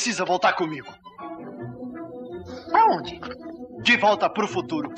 [0.00, 0.88] precisa voltar comigo.
[2.70, 3.20] Pra onde?
[3.82, 4.90] De volta pro futuro.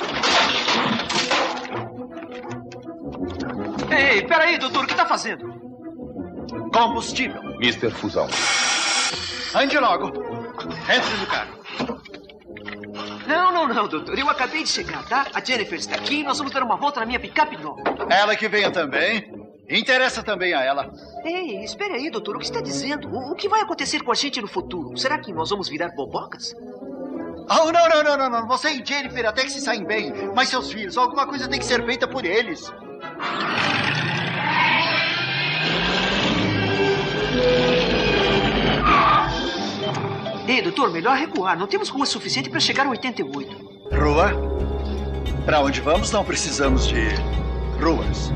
[3.90, 5.52] Ei, peraí, doutor, o que tá fazendo?
[6.72, 7.42] Combustível.
[7.56, 7.90] Mr.
[7.90, 8.28] Fusão.
[9.56, 10.06] Ande logo.
[10.88, 11.62] Entre no carro.
[13.26, 14.16] Não, não, não, doutor.
[14.16, 15.26] Eu acabei de chegar, tá?
[15.34, 17.82] A Jennifer está aqui e nós vamos dar uma volta na minha picape nova.
[18.08, 19.41] Ela que venha também.
[19.72, 20.92] Interessa também a ela.
[21.24, 22.36] Ei, espere aí, doutor.
[22.36, 23.08] O que está dizendo?
[23.08, 24.96] O, o que vai acontecer com a gente no futuro?
[24.98, 26.54] Será que nós vamos virar bobocas?
[27.48, 28.46] Oh, não, não, não, não, não.
[28.48, 30.12] Você e Jennifer até que se saem bem.
[30.34, 32.70] Mas seus filhos, alguma coisa tem que ser feita por eles.
[40.46, 41.58] Ei, doutor, melhor recuar.
[41.58, 43.70] Não temos rua suficiente para chegar a 88.
[43.90, 44.32] Rua?
[45.46, 47.08] Para onde vamos não precisamos de
[47.80, 48.30] ruas.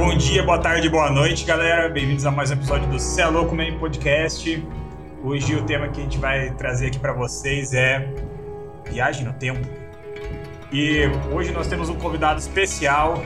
[0.00, 1.86] Bom dia, boa tarde, boa noite, galera.
[1.86, 4.66] Bem-vindos a mais um episódio do Cé Louco Man Podcast.
[5.22, 8.08] Hoje o tema que a gente vai trazer aqui para vocês é
[8.90, 9.60] viagem no tempo.
[10.72, 13.22] E hoje nós temos um convidado especial,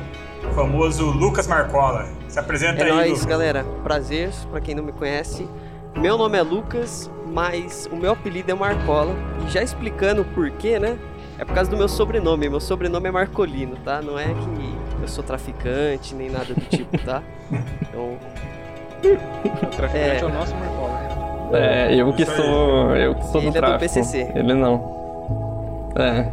[0.50, 2.08] o famoso Lucas Marcola.
[2.26, 3.24] Se apresenta É aí, nóis, Lucas.
[3.24, 3.64] galera.
[3.84, 5.48] Prazer, pra quem não me conhece.
[5.96, 9.14] Meu nome é Lucas, mas o meu apelido é Marcola.
[9.46, 10.98] E já explicando o porquê, né?
[11.38, 12.48] É por causa do meu sobrenome.
[12.48, 14.02] Meu sobrenome é Marcolino, tá?
[14.02, 17.22] Não é que eu sou traficante, nem nada do tipo, tá?
[17.82, 18.16] Então,
[19.04, 20.18] O traficante É.
[20.20, 21.00] é, o nosso Marcola.
[21.52, 22.96] É, eu que sou.
[22.96, 23.80] Eu que sou Ele do é do tráfico.
[23.80, 24.32] PCC.
[24.34, 25.90] Ele não.
[25.96, 26.26] É.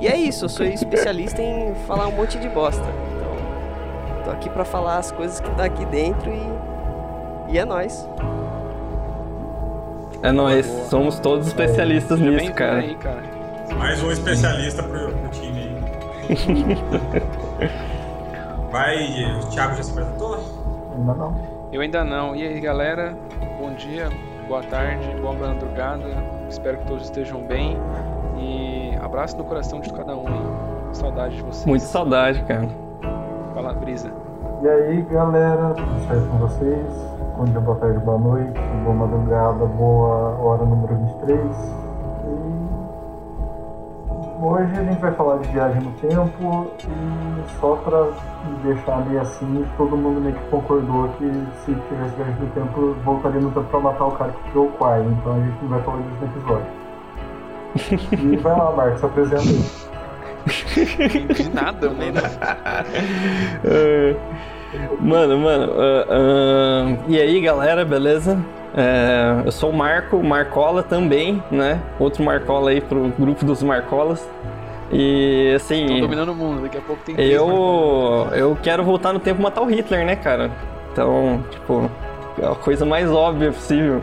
[0.00, 2.84] e é isso, eu sou especialista em falar um monte de bosta.
[3.16, 7.52] Então, tô aqui pra falar as coisas que tá aqui dentro e.
[7.54, 8.08] E é nóis.
[10.22, 10.64] É nós.
[10.88, 12.76] Somos todos especialistas nisso, Bem-vindo cara.
[12.78, 13.22] aí, cara.
[13.76, 15.63] Mais um especialista pro, pro time aí.
[18.70, 18.96] Vai,
[19.40, 20.38] o Thiago já se apresentou?
[20.96, 21.34] Ainda não.
[21.72, 22.34] Eu ainda não.
[22.34, 23.16] E aí, galera?
[23.58, 24.08] Bom dia,
[24.48, 26.04] boa tarde, boa madrugada.
[26.48, 27.76] Espero que todos estejam bem.
[28.38, 30.42] E abraço no coração de cada um aí.
[30.92, 31.66] Saudade de vocês.
[31.66, 32.68] Muito saudade, cara.
[33.54, 34.10] Fala, Brisa.
[34.62, 36.86] E aí, galera, tudo certo com vocês?
[37.36, 38.52] Bom dia, boa tarde, boa noite,
[38.84, 41.83] boa madrugada, boa hora número 23.
[44.44, 48.08] Hoje a gente vai falar de viagem no tempo e só pra
[48.62, 51.24] deixar meio assim, todo mundo meio que concordou que
[51.64, 54.72] se tivesse viagem no tempo, voltaria no tempo pra matar o cara que criou o
[54.72, 56.66] Quai, então a gente não vai falar disso no episódio.
[58.32, 61.24] E vai lá, Marcos, se apresenta aí.
[61.34, 62.20] De nada, mano.
[63.64, 64.16] É.
[65.00, 65.72] Mano, mano.
[65.78, 68.38] ah, ah, e aí, galera, beleza?
[68.76, 71.80] É, eu sou o Marco, Marcola também, né?
[71.98, 74.28] Outro Marcola aí pro grupo dos Marcolas.
[74.92, 76.00] E Tô assim.
[76.00, 76.62] dominando o mundo.
[76.62, 80.16] Daqui a pouco tem Eu, eu quero voltar no tempo e matar o Hitler, né,
[80.16, 80.50] cara?
[80.92, 81.90] Então, tipo,
[82.40, 84.02] é a coisa mais óbvia possível.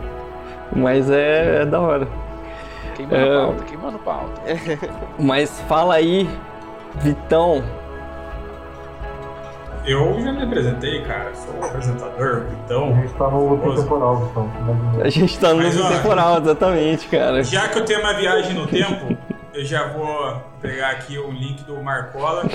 [0.73, 2.07] Mas é, é da hora.
[2.95, 3.45] Queimando É.
[3.45, 4.41] pauta, queimando pauta.
[5.19, 6.29] Mas fala aí,
[6.95, 7.63] Vitão.
[9.85, 11.33] Eu já me apresentei, cara.
[11.33, 12.95] Sou o apresentador, A então.
[13.01, 13.81] gente tá no loop famoso.
[13.83, 14.51] temporal, então.
[15.03, 17.43] A gente tá no ó, temporal, exatamente, cara.
[17.43, 19.17] Já que o tema é viagem no tempo,
[19.53, 22.47] eu já vou pegar aqui o link do Marcola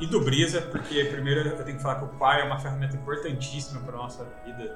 [0.00, 2.96] e do Brisa, porque primeiro eu tenho que falar que o pai é uma ferramenta
[2.96, 4.74] importantíssima para nossa vida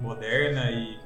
[0.00, 0.98] moderna e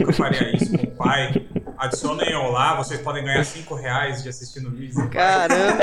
[0.00, 1.44] nunca faria isso com o pai.
[1.76, 5.10] Adicionem eu lá, vocês podem ganhar 5 reais de assistir no vídeo.
[5.10, 5.82] Caramba!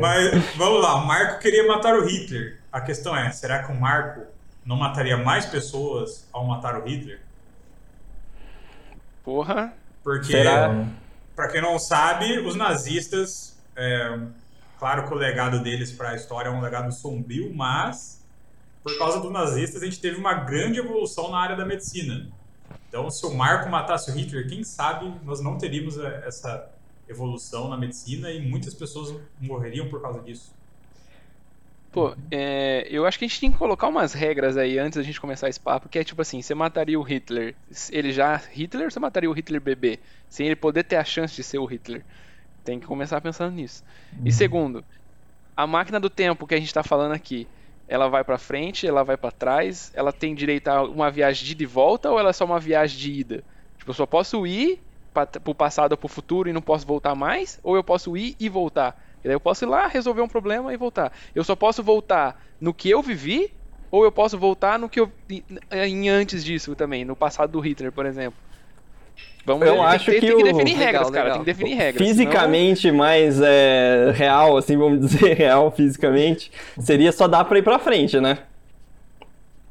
[0.00, 2.60] Mas vamos lá, o Marco queria matar o Hitler.
[2.72, 4.22] A questão é, será que o Marco
[4.64, 7.20] não mataria mais pessoas ao matar o Hitler?
[9.22, 9.72] Porra.
[10.02, 10.86] Porque, Será?
[11.34, 14.18] pra quem não sabe, os nazistas, é,
[14.78, 18.22] claro que o legado deles para a história é um legado sombrio, mas
[18.82, 22.28] por causa dos nazistas a gente teve uma grande evolução na área da medicina.
[22.88, 26.70] Então, se o Marco matasse o Hitler, quem sabe nós não teríamos é, essa
[27.08, 30.52] evolução na medicina e muitas pessoas morreriam por causa disso.
[31.94, 35.02] Pô, é, eu acho que a gente tem que colocar umas regras aí antes da
[35.02, 37.54] gente começar esse papo, que é tipo assim, você mataria o Hitler,
[37.92, 40.00] ele já Hitler ou você mataria o Hitler bebê?
[40.28, 42.04] Sem ele poder ter a chance de ser o Hitler.
[42.64, 43.84] Tem que começar pensando nisso.
[44.24, 44.84] E segundo,
[45.56, 47.46] a máquina do tempo que a gente tá falando aqui,
[47.86, 51.52] ela vai pra frente, ela vai pra trás, ela tem direito a uma viagem de
[51.52, 53.44] ida e volta ou ela é só uma viagem de ida?
[53.78, 54.80] Tipo, eu só posso ir
[55.14, 57.58] pra, pro passado ou pro futuro e não posso voltar mais?
[57.62, 59.00] Ou eu posso ir e voltar?
[59.22, 61.10] E daí eu posso ir lá, resolver um problema e voltar.
[61.34, 63.50] Eu só posso voltar no que eu vivi,
[63.90, 65.10] ou eu posso voltar no que eu.
[65.72, 68.38] em antes disso também, no passado do Hitler, por exemplo.
[69.46, 71.22] Vamos Eu tem acho tem, que tem que o- definir Legal, regras, cara.
[71.24, 71.36] legal.
[71.36, 72.06] Tem que definir regras.
[72.08, 76.50] Fisicamente mais é, real, assim, vamos dizer, real fisicamente,
[76.80, 78.38] seria só dar pra ir pra frente, né?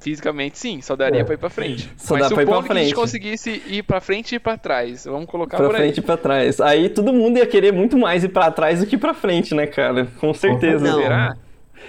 [0.03, 1.23] Fisicamente, sim, só daria É.
[1.23, 1.89] pra ir pra frente.
[1.97, 2.95] Só Mas dá pra ir pra supondo que a gente frente.
[2.95, 5.05] conseguisse ir pra frente e pra trás.
[5.05, 6.05] Vamos colocar Pra por frente e aí.
[6.05, 6.59] pra trás.
[6.61, 9.65] Aí todo mundo ia querer muito mais ir pra trás do que pra frente, né,
[9.65, 10.07] cara?
[10.19, 10.85] Com certeza.
[10.85, 11.01] Não.
[11.01, 11.33] Será?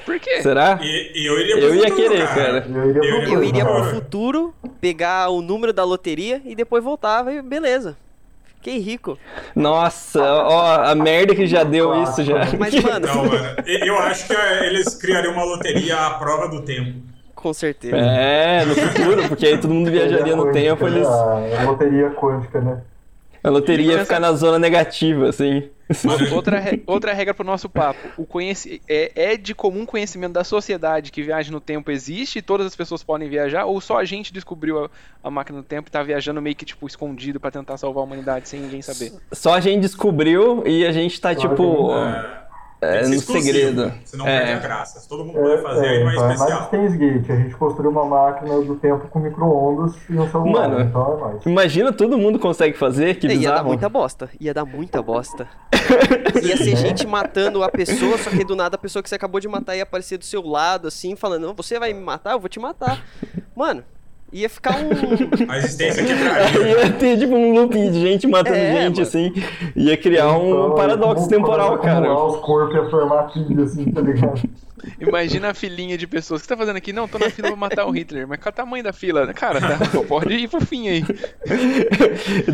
[0.07, 0.43] Por quê?
[0.43, 0.79] Será?
[0.83, 2.67] E, eu iria pro Eu ia futuro, querer, cara.
[2.69, 4.55] Eu iria pro Eu iria pro futuro.
[4.81, 7.97] pegar o número da loteria e depois voltava e beleza.
[8.57, 9.19] Fiquei rico.
[9.55, 12.35] Nossa, ó, a merda que já deu isso já.
[12.59, 13.45] Mas, mano, Não, mano.
[13.67, 16.99] Eu acho que é, eles criariam uma loteria à prova do tempo.
[17.45, 17.95] Com certeza.
[17.95, 20.97] É, no futuro, porque aí todo mundo viajaria no tempo, né?
[20.97, 21.07] eles.
[21.07, 22.81] A loteria quântica, né?
[23.43, 25.69] A loteria ia ficar na zona negativa, assim.
[26.35, 27.99] Outra, re- outra regra pro nosso papo.
[28.17, 32.43] O conheci é, é de comum conhecimento da sociedade que viagem no tempo existe e
[32.43, 34.91] todas as pessoas podem viajar, ou só a gente descobriu a,
[35.23, 38.07] a máquina do tempo e tá viajando meio que, tipo, escondido pra tentar salvar a
[38.07, 39.13] humanidade sem ninguém saber.
[39.31, 41.91] Só a gente descobriu e a gente tá, tipo,
[42.85, 43.93] é, no exclusivo, segredo.
[44.05, 44.61] Senão perde a É.
[44.61, 45.01] graça.
[45.01, 46.67] Se todo mundo puder fazer, aí é, não é então é mais especial.
[46.67, 47.31] Steins Gate.
[47.31, 50.69] A gente construiu uma máquina do tempo com micro-ondas e um celular.
[50.69, 51.47] Mano, então é mais.
[51.47, 54.29] Imagina todo mundo consegue fazer, que É, ia dar muita bosta.
[54.41, 55.49] Ia dar muita bosta.
[56.43, 59.41] ia ser gente matando a pessoa, só que do nada a pessoa que você acabou
[59.41, 62.33] de matar ia aparecer do seu lado, assim, falando, "Não, você vai me matar?
[62.33, 63.05] Eu vou te matar.
[63.55, 63.85] Mano,
[64.35, 64.91] ia ficar um.
[65.51, 66.61] A existência quebraria.
[66.85, 69.03] Ia ter tipo um loop de gente matando É, gente, mano.
[69.03, 69.33] assim.
[69.77, 72.13] Ia criar um Então, paradoxo temporal, cara.
[72.13, 74.41] os corpos e a formar filho, assim, tá ligado?
[75.01, 76.41] Imagina a filinha de pessoas.
[76.41, 76.93] O que você tá fazendo aqui?
[76.93, 78.29] Não, tô na fila pra matar o Hitler.
[78.29, 79.33] Mas qual é o tamanho da fila?
[79.33, 81.03] Cara, tá, pô, pode ir pro fim aí.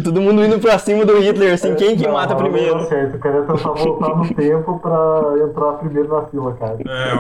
[0.05, 2.79] Todo mundo indo pra cima do Hitler, assim, quem que Não, mata não primeiro?
[2.79, 3.15] deu certo.
[3.17, 6.79] Eu queria tentar voltar no tempo pra entrar primeiro na fila, cara.
[6.87, 7.15] É,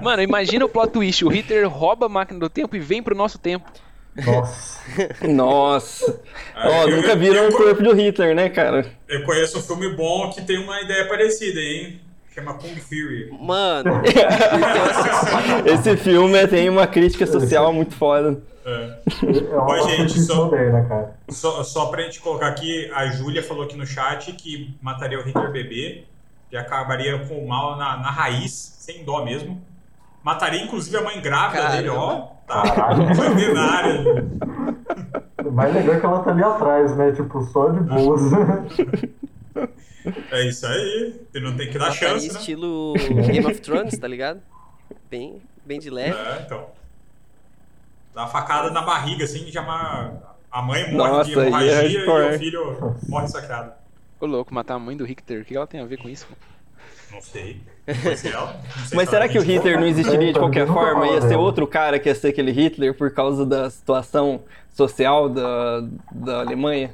[0.00, 0.02] ó.
[0.02, 1.22] Mano, imagina o plot twist.
[1.24, 3.63] O Hitler rouba a máquina do tempo e vem pro nosso tempo.
[4.24, 4.80] Nossa.
[5.26, 6.20] Nossa.
[6.56, 8.86] Ó, eu- nunca viram o corpo do Hitler, né, cara?
[9.08, 12.00] Eu conheço um filme bom que tem uma ideia parecida, hein?
[12.34, 13.30] Chama Kung Fury.
[13.40, 14.02] Mano,
[15.66, 18.40] Esse filme tem uma crítica social muito foda.
[18.66, 18.98] É.
[19.22, 21.10] É uma Oi, gente, só- moderna.
[21.28, 25.22] Só, só pra gente colocar aqui, a Júlia falou aqui no chat que mataria o
[25.22, 26.04] Hitler bebê
[26.50, 29.60] e acabaria com o mal na, na raiz, sem dó mesmo.
[30.24, 31.76] Mataria inclusive a mãe grávida Caramba.
[31.76, 32.28] dele, ó.
[32.46, 32.62] Tá.
[35.44, 37.12] O mais legal é que ela tá ali atrás, né?
[37.12, 38.22] Tipo, só de boas.
[40.30, 41.20] É isso aí.
[41.34, 42.38] Ele não tem que dar mataria chance, né?
[42.38, 42.94] estilo
[43.26, 44.40] Game of Thrones, tá ligado?
[45.10, 46.16] Bem, bem de leve.
[46.16, 46.66] É, então.
[48.14, 50.12] Dá uma facada na barriga, assim, já uma...
[50.50, 52.34] a mãe morre Nossa, de é hemorragia e hardcore.
[52.34, 53.72] o filho morre sacrado.
[54.20, 55.42] Ô, louco, matar a mãe do Hitler.
[55.42, 56.26] O que ela tem a ver com isso?
[57.10, 57.60] Não sei.
[57.86, 58.54] Não
[58.94, 59.42] Mas se será que o.
[59.42, 61.06] Hitler não existiria de qualquer forma?
[61.06, 64.42] Ia ser outro cara que ia ser aquele Hitler por causa da situação
[64.72, 66.90] social da, da Alemanha?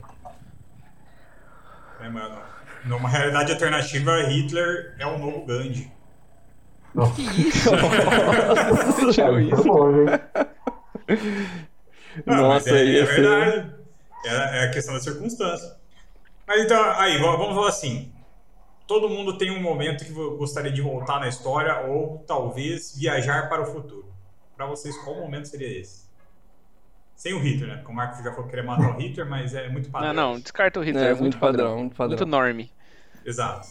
[2.00, 2.38] É, mano.
[2.84, 5.92] Numa realidade alternativa, Hitler é o novo Gandhi.
[6.94, 7.70] Nossa, tá isso?
[12.26, 13.70] Ah, mas Nossa, é, é verdade.
[14.24, 15.76] É, é a questão da circunstância.
[16.46, 18.10] Mas então, aí, vamos falar assim.
[18.90, 23.62] Todo mundo tem um momento que gostaria de voltar na história ou talvez viajar para
[23.62, 24.12] o futuro.
[24.56, 26.10] Para vocês, qual momento seria esse?
[27.14, 27.76] Sem o Hitler, né?
[27.76, 30.12] Porque o Marco já falou que queria matar o Hitler, mas é muito padrão.
[30.12, 31.04] Não, não, descarta o Hitler.
[31.04, 31.78] É, É, muito padrão.
[31.78, 32.18] muito padrão.
[32.18, 32.68] Muito norme.
[33.24, 33.68] Exato.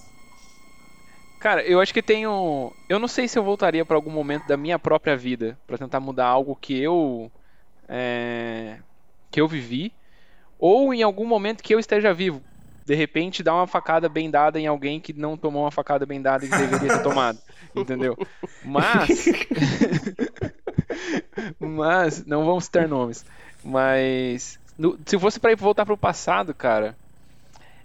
[1.42, 2.72] Cara, eu acho que tenho.
[2.88, 6.00] Eu não sei se eu voltaria pra algum momento da minha própria vida pra tentar
[6.00, 7.30] mudar algo que eu.
[7.90, 8.78] é,
[9.30, 9.92] que eu vivi.
[10.58, 12.42] Ou em algum momento que eu esteja vivo.
[12.90, 16.20] De repente, dar uma facada bem dada em alguém que não tomou uma facada bem
[16.20, 17.38] dada e que deveria ter tomado.
[17.76, 18.18] Entendeu?
[18.66, 19.26] Mas.
[21.60, 22.26] Mas.
[22.26, 23.24] Não vamos ter nomes.
[23.64, 24.60] Mas.
[24.76, 26.98] no- se fosse pra ir voltar pro passado, cara.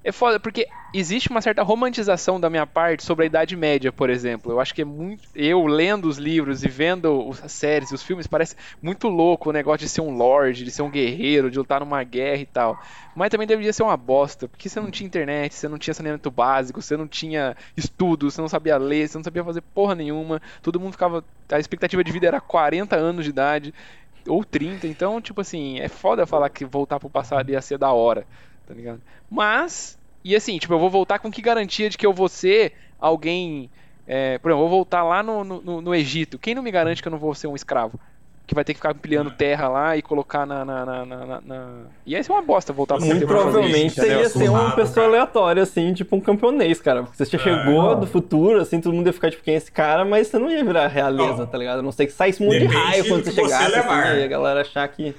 [0.06, 4.10] É foda, porque existe uma certa romantização da minha parte sobre a Idade Média, por
[4.10, 4.52] exemplo.
[4.52, 5.26] Eu acho que é muito.
[5.34, 9.86] Eu lendo os livros e vendo as séries, os filmes, parece muito louco o negócio
[9.86, 12.78] de ser um lord, de ser um guerreiro, de lutar numa guerra e tal.
[13.16, 16.30] Mas também deveria ser uma bosta, porque você não tinha internet, você não tinha saneamento
[16.30, 20.42] básico, você não tinha estudo, você não sabia ler, você não sabia fazer porra nenhuma.
[20.60, 21.24] Todo mundo ficava.
[21.50, 23.72] A expectativa de vida era 40 anos de idade,
[24.28, 24.86] ou 30.
[24.86, 28.26] Então, tipo assim, é foda falar que voltar pro passado ia ser da hora
[28.66, 29.00] tá ligado?
[29.30, 32.72] Mas, e assim, tipo, eu vou voltar com que garantia de que eu vou ser
[33.00, 33.70] alguém.
[34.06, 36.38] É, por exemplo, eu vou voltar lá no, no, no Egito.
[36.38, 37.98] Quem não me garante que eu não vou ser um escravo?
[38.46, 40.62] Que vai ter que ficar empilhando terra lá e colocar na.
[40.66, 41.70] na, na, na- na-
[42.04, 44.72] E aí é uma bosta voltar Muito Muito pra fazer provavelmente você ia ser uma
[44.72, 47.04] pessoa aleatória, assim, tipo um camponês, cara.
[47.04, 48.00] Porque você já chegou não.
[48.00, 50.50] do futuro, assim, todo mundo ia ficar tipo, quem é esse cara, mas você não
[50.50, 51.46] ia virar realeza, Não.
[51.46, 51.78] tá ligado?
[51.78, 54.04] A não ser que saísse um monte de raio do quando você você chegasse, levar.
[54.08, 55.14] assim, e a galera achar que.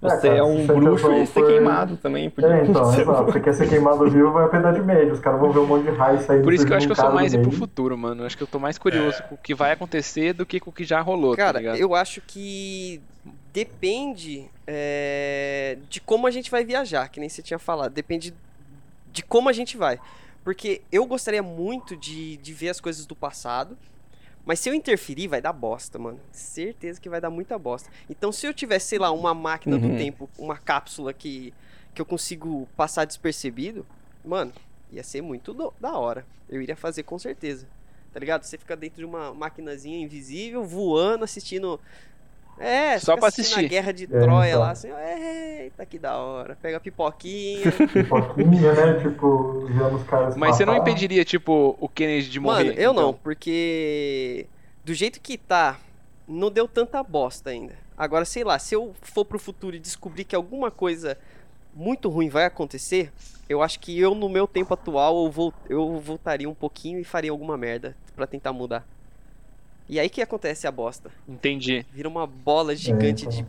[0.00, 2.28] Você cara, é um bruxo e ser por- queimado também.
[2.28, 3.24] Podia É, então, exato.
[3.32, 5.12] Você quer ser queimado vivo, vai pra Idade Média.
[5.12, 6.92] Os caras vão ver um monte de raio saindo Por isso que eu acho que
[6.92, 8.22] eu sou mais pro futuro, mano.
[8.22, 10.70] Eu acho que eu tô mais curioso com o que vai acontecer do que com
[10.70, 11.76] o que já rolou, tá Cara, ligado?
[11.78, 13.00] eu acho que
[13.52, 17.92] depende é, de como a gente vai viajar, que nem você tinha falado.
[17.92, 18.34] Depende
[19.12, 19.98] de como a gente vai.
[20.44, 23.76] Porque eu gostaria muito de, de ver as coisas do passado.
[24.46, 26.20] Mas se eu interferir, vai dar bosta, mano.
[26.30, 27.90] Certeza que vai dar muita bosta.
[28.08, 29.96] Então, se eu tivesse, sei lá, uma máquina do Uhum.
[29.98, 31.52] tempo, uma cápsula que,
[31.92, 33.84] que eu consigo passar despercebido,
[34.24, 34.52] mano,
[34.92, 36.24] ia ser muito do- da hora.
[36.48, 37.66] Eu iria fazer com certeza.
[38.12, 38.44] Tá ligado?
[38.44, 41.78] Você fica dentro de uma maquinazinha invisível, voando, assistindo.
[42.58, 43.64] É, Só pra assistir.
[43.66, 44.60] a guerra de É, Troia então.
[44.60, 44.88] lá, assim,
[45.60, 46.56] eita que da hora.
[46.60, 47.70] Pega a pipoquinha.
[47.92, 49.00] Pipoquinha, né?
[49.00, 50.34] Tipo, vendo os caras.
[50.34, 50.88] se Mas você não matar.
[50.90, 52.64] impediria, tipo, o Kennedy de morrer?
[52.64, 53.20] Mano, eu não, então?
[53.22, 54.46] porque
[54.84, 55.78] do jeito que tá,
[56.26, 57.74] não deu tanta bosta ainda.
[57.96, 61.18] Agora, sei lá, se eu for pro futuro e descobrir que alguma coisa
[61.74, 63.12] muito ruim vai acontecer,
[63.48, 67.04] eu acho que eu, no meu tempo atual, eu, vol eu voltaria um pouquinho e
[67.04, 68.86] faria alguma merda pra tentar mudar.
[69.88, 71.10] E aí que acontece a bosta.
[71.28, 71.84] Entendi.
[71.92, 73.38] Vira uma bola gigante então.
[73.38, 73.46] de.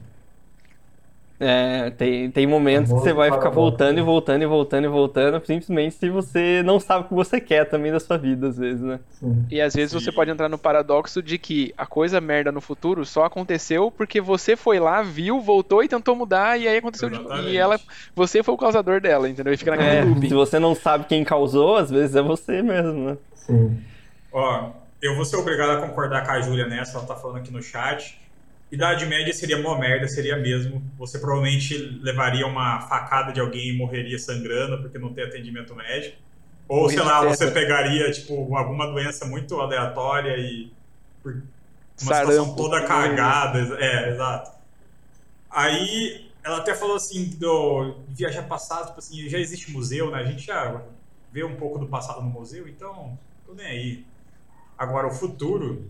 [1.39, 5.39] É, tem, tem momentos que você vai ficar voltando e voltando e voltando e voltando,
[5.45, 8.81] simplesmente se você não sabe o que você quer também da sua vida, às vezes,
[8.81, 8.99] né?
[9.11, 9.45] Sim.
[9.51, 10.15] E às vezes você Sim.
[10.15, 14.55] pode entrar no paradoxo de que a coisa merda no futuro só aconteceu porque você
[14.55, 17.19] foi lá, viu, voltou e tentou mudar e aí aconteceu de...
[17.19, 17.49] Exatamente.
[17.51, 17.79] e ela
[18.15, 19.53] você foi o causador dela, entendeu?
[19.53, 20.29] E fica naquele É, looping.
[20.29, 23.17] se você não sabe quem causou, às vezes é você mesmo, né?
[23.35, 23.77] Sim.
[24.31, 27.51] Ó, eu vou ser obrigado a concordar com a Júlia nessa, ela tá falando aqui
[27.51, 28.19] no chat.
[28.71, 30.83] Idade média seria uma merda, seria mesmo.
[30.97, 36.17] Você provavelmente levaria uma facada de alguém e morreria sangrando porque não tem atendimento médico.
[36.67, 40.71] Ou, sei lá, você pegaria, tipo, alguma doença muito aleatória e.
[41.25, 41.43] Uma
[41.95, 42.31] Sarampo.
[42.31, 43.59] situação toda cagada.
[43.79, 44.51] É, exato.
[45.49, 50.19] Aí ela até falou assim, do viajar passado, tipo assim, já existe museu, né?
[50.19, 50.81] A gente já
[51.31, 54.05] vê um pouco do passado no museu, então tô nem aí.
[54.77, 55.89] Agora, o futuro,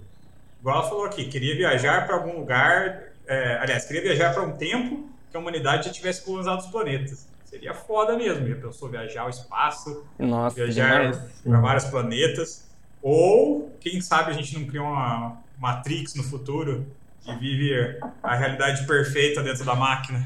[0.60, 4.53] igual ela falou aqui, queria viajar para algum lugar, é, aliás, queria viajar para um
[4.53, 7.27] tempo que a humanidade já tivesse colonizado os planetas.
[7.46, 11.12] Seria foda mesmo, já pensou viajar ao espaço, Nossa, viajar
[11.44, 12.65] para vários planetas.
[13.01, 16.86] Ou, quem sabe a gente não cria uma Matrix no futuro
[17.25, 20.25] e vive a realidade perfeita dentro da máquina.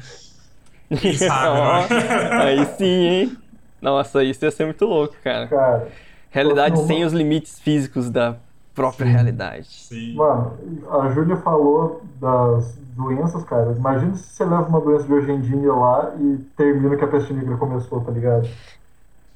[1.00, 2.42] Quem sabe, Ó, né?
[2.42, 3.38] aí sim, hein?
[3.80, 5.48] Nossa, isso ia ser muito louco, cara.
[5.48, 5.88] Cara,
[6.30, 8.36] Realidade sem os limites físicos da
[8.74, 9.12] própria Sim.
[9.12, 9.66] realidade.
[9.68, 10.14] Sim.
[10.14, 10.52] mano,
[10.90, 13.72] a Júlia falou das doenças, cara.
[13.72, 17.08] Imagina se você leva uma doença de hoje em dia lá e termina que a
[17.08, 18.48] peste negra começou, tá ligado?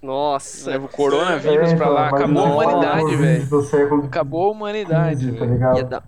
[0.03, 0.71] Nossa.
[0.71, 4.05] Leva o coronavírus É, pra lá, imagina acabou a uma humanidade, Covid velho.
[4.05, 5.77] Acabou a humanidade, 15, tá ligado?
[5.79, 6.03] Ia dar...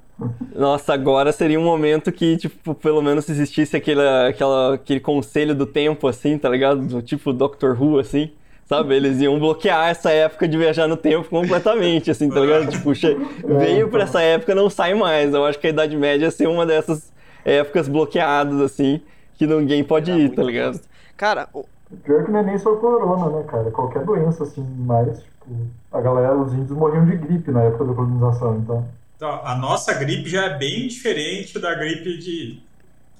[0.54, 5.64] Nossa, agora seria um momento que, tipo, pelo menos existisse aquele, aquela, aquele conselho do
[5.64, 6.80] tempo, assim, tá ligado?
[6.80, 8.30] Do tipo Doctor Who, assim.
[8.68, 8.94] Sabe?
[8.94, 12.68] Eles iam bloquear essa época de viajar no tempo completamente, assim, tá ligado?
[12.70, 15.32] Tipo, che- veio pra essa época não sai mais.
[15.32, 17.10] Eu acho que a Idade Média ia ser uma dessas
[17.44, 19.00] épocas bloqueadas, assim,
[19.36, 20.80] que ninguém pode ir, tá ligado?
[21.16, 21.64] Cara, o-
[22.04, 23.70] Pior que não é nem só corona, né, cara?
[23.70, 25.46] Qualquer doença, assim, mais, tipo,
[25.90, 28.84] a galera, os índios morriam de gripe na época da colonização, então.
[29.16, 32.60] Então, a nossa gripe já é bem diferente da gripe de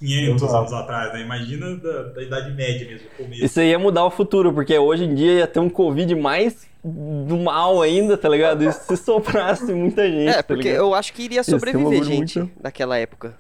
[0.01, 0.57] 500 Exato.
[0.59, 1.21] anos atrás, né?
[1.23, 3.45] Imagina da, da Idade Média mesmo, o começo.
[3.45, 6.67] Isso aí ia mudar o futuro, porque hoje em dia ia ter um Covid mais
[6.85, 8.63] do mal ainda, tá ligado?
[8.65, 10.81] Isso se soprasse muita gente, é, tá porque ligado?
[10.81, 13.35] eu acho que iria um sobreviver bagulho gente muito- naquela época.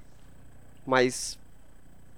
[0.87, 1.38] Mas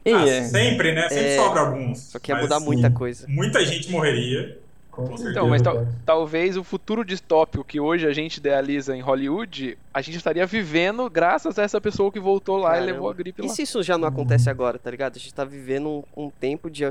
[0.06, 0.44] Ah, é.
[0.44, 1.08] Sempre, né?
[1.10, 1.98] Sempre É, sobra alguns.
[1.98, 2.64] só que ia Mas mudar sim.
[2.64, 3.26] muita coisa.
[3.28, 4.56] Muita gente morreria.
[4.90, 9.00] Com certeza, Então, mas tal- talvez o futuro distópico que hoje a gente idealiza em
[9.00, 12.92] Hollywood, a gente estaria vivendo graças a essa pessoa que voltou lá e Caramba.
[12.92, 13.52] levou a gripe E lá.
[13.54, 15.16] se isso já não acontece agora, tá ligado?
[15.16, 16.84] A gente tá vivendo um, um tempo de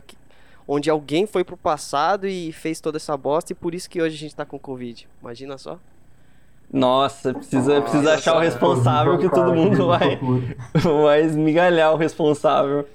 [0.68, 4.16] onde alguém foi pro passado e fez toda essa bosta e por isso que hoje
[4.16, 5.08] a gente tá com Covid.
[5.22, 5.78] Imagina só.
[6.72, 10.20] Nossa, precisa, precisa achar o responsável que todo mundo do vai,
[11.04, 12.88] vai esmigalhar o responsável.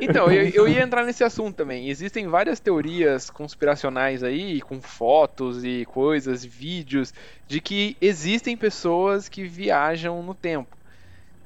[0.00, 1.88] Então, eu, eu ia entrar nesse assunto também.
[1.88, 7.12] Existem várias teorias conspiracionais aí, com fotos e coisas, vídeos,
[7.46, 10.76] de que existem pessoas que viajam no tempo.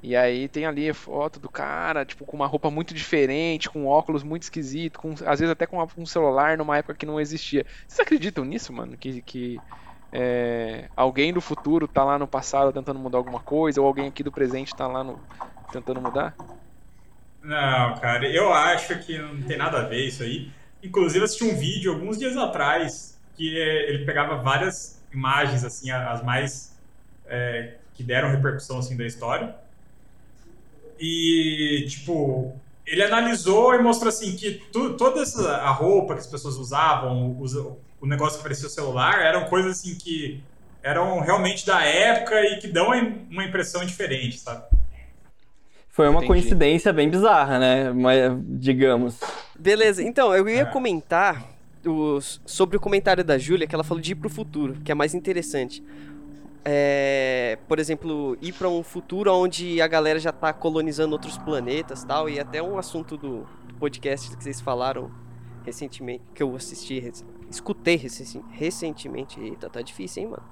[0.03, 3.85] E aí tem ali a foto do cara, tipo, com uma roupa muito diferente, com
[3.87, 7.65] óculos muito esquisito, com, às vezes até com um celular numa época que não existia.
[7.87, 8.97] Vocês acreditam nisso, mano?
[8.97, 9.63] Que, que
[10.11, 14.23] é, alguém do futuro tá lá no passado tentando mudar alguma coisa, ou alguém aqui
[14.23, 15.27] do presente tá lá no,
[15.71, 16.37] tentando mudar?
[17.41, 20.51] Não, cara, eu acho que não tem nada a ver isso aí.
[20.83, 26.23] Inclusive, assisti um vídeo alguns dias atrás que é, ele pegava várias imagens, assim, as
[26.23, 26.79] mais
[27.25, 29.55] é, que deram repercussão assim, da história.
[30.99, 36.27] E, tipo, ele analisou e mostrou assim que tu, toda essa, a roupa que as
[36.27, 40.43] pessoas usavam, os- o negócio que parecia o celular, eram coisas assim que
[40.83, 42.87] eram realmente da época e que dão
[43.29, 44.65] uma impressão diferente, sabe?
[45.91, 46.27] Foi uma Entendi.
[46.27, 47.91] coincidência bem bizarra, né?
[47.91, 49.19] Mas, digamos.
[49.59, 50.65] Beleza, então, eu ia É.
[50.65, 51.43] comentar
[51.85, 54.95] os- sobre o comentário da Júlia, que ela falou de ir pro futuro, que é
[54.95, 55.83] mais interessante.
[56.63, 62.03] É, por exemplo, ir pra um futuro onde a galera já tá colonizando outros planetas
[62.03, 65.09] tal, e até um assunto do, do podcast que vocês falaram
[65.65, 67.11] recentemente, que eu assisti,
[67.49, 69.39] escutei recen- recentemente.
[69.41, 70.43] Eita, tá difícil, hein, mano?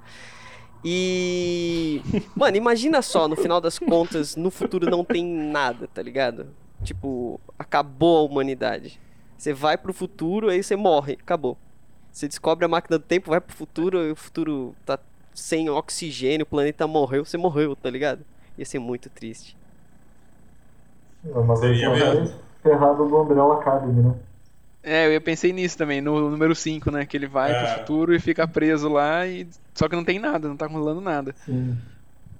[0.84, 2.00] E.
[2.34, 6.48] Mano, imagina só, no final das contas, no futuro não tem nada, tá ligado?
[6.82, 8.98] Tipo, acabou a humanidade.
[9.36, 11.56] Você vai pro futuro, aí você morre, acabou.
[12.10, 14.98] Você descobre a máquina do tempo, vai pro futuro, e o futuro tá
[15.34, 18.24] sem oxigênio, o planeta morreu, você morreu, tá ligado?
[18.58, 19.56] Ia ser muito triste.
[21.24, 22.14] É uma Seria mesmo.
[22.14, 24.14] mais ferrada do Umbrella Academy, né?
[24.82, 27.04] É, eu pensei nisso também, no número 5, né?
[27.04, 27.54] Que ele vai É.
[27.74, 31.00] pro futuro e fica preso lá, e só que não tem nada, não tá rolando
[31.00, 31.34] nada.
[31.44, 31.76] Sim.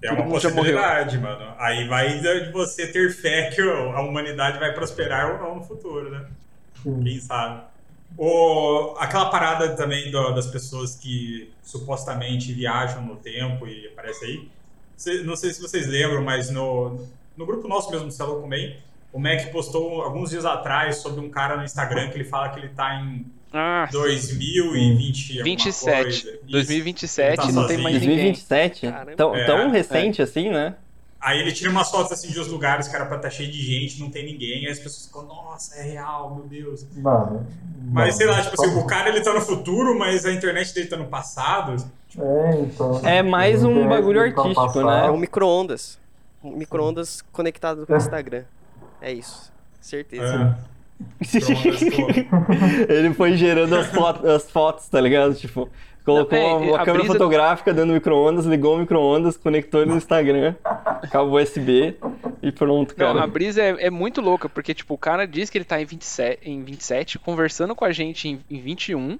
[0.03, 0.75] É Todo uma mundo já morreu.
[0.79, 1.55] possibilidade, mano.
[1.59, 6.11] Aí vai de você ter fé que a humanidade vai prosperar ou não no futuro,
[6.11, 6.25] né?
[6.83, 7.03] Sim.
[7.05, 7.63] Quem sabe?
[8.17, 14.49] O, aquela parada também do- das pessoas que supostamente viajam no tempo e aparece aí.
[15.25, 17.07] Não sei se vocês lembram, mas no,
[17.37, 18.77] no grupo nosso mesmo do Celo Comem,
[19.13, 22.61] o Mac postou alguns dias atrás sobre um cara no Instagram que ele fala que
[22.61, 26.03] ele tá em Ah, 2020 alguma 27.
[26.03, 26.09] coisa.
[26.09, 26.39] Isso.
[26.49, 28.09] 2027 Ele tá não tem mais ninguém.
[28.09, 28.87] 2027?
[28.91, 29.17] Caramba.
[29.17, 29.69] Tão, É, tão é.
[29.71, 30.75] recente assim, né?
[31.21, 33.61] Aí ele tira umas fotos assim de uns lugares que era pra estar cheio de
[33.61, 36.87] gente, não tem ninguém, aí as pessoas ficam, nossa, é real, meu Deus.
[36.97, 37.47] Mano.
[37.93, 40.73] Mas mano, sei lá, tipo assim, o cara ele tá no futuro, mas a internet
[40.73, 41.77] dele tá no passado.
[42.19, 43.01] É, então.
[43.05, 45.07] É mais um bagulho tá artístico, né?
[45.07, 45.99] É um micro-ondas.
[46.43, 48.45] Um micro-ondas conectado com o Instagram.
[49.01, 49.53] É isso.
[49.81, 50.57] Certeza.
[50.67, 50.71] É.
[51.41, 51.81] Pronto,
[52.93, 55.35] Ele foi gerando as, foto- as fotos, tá ligado?
[55.35, 55.69] Tipo,
[56.05, 59.91] colocou Não, é, uma, câmera brisa- fotográfica dentro do micro-ondas, ligou o micro-ondas, conectou ele
[59.93, 60.55] no Instagram,
[61.11, 61.97] cabo USB
[62.43, 63.23] e pronto, Não, cara.
[63.25, 65.85] a brisa é, é muito louca, porque, tipo, o cara diz que ele tá em
[65.87, 69.19] 27, em 27 conversando com a gente em, em 21,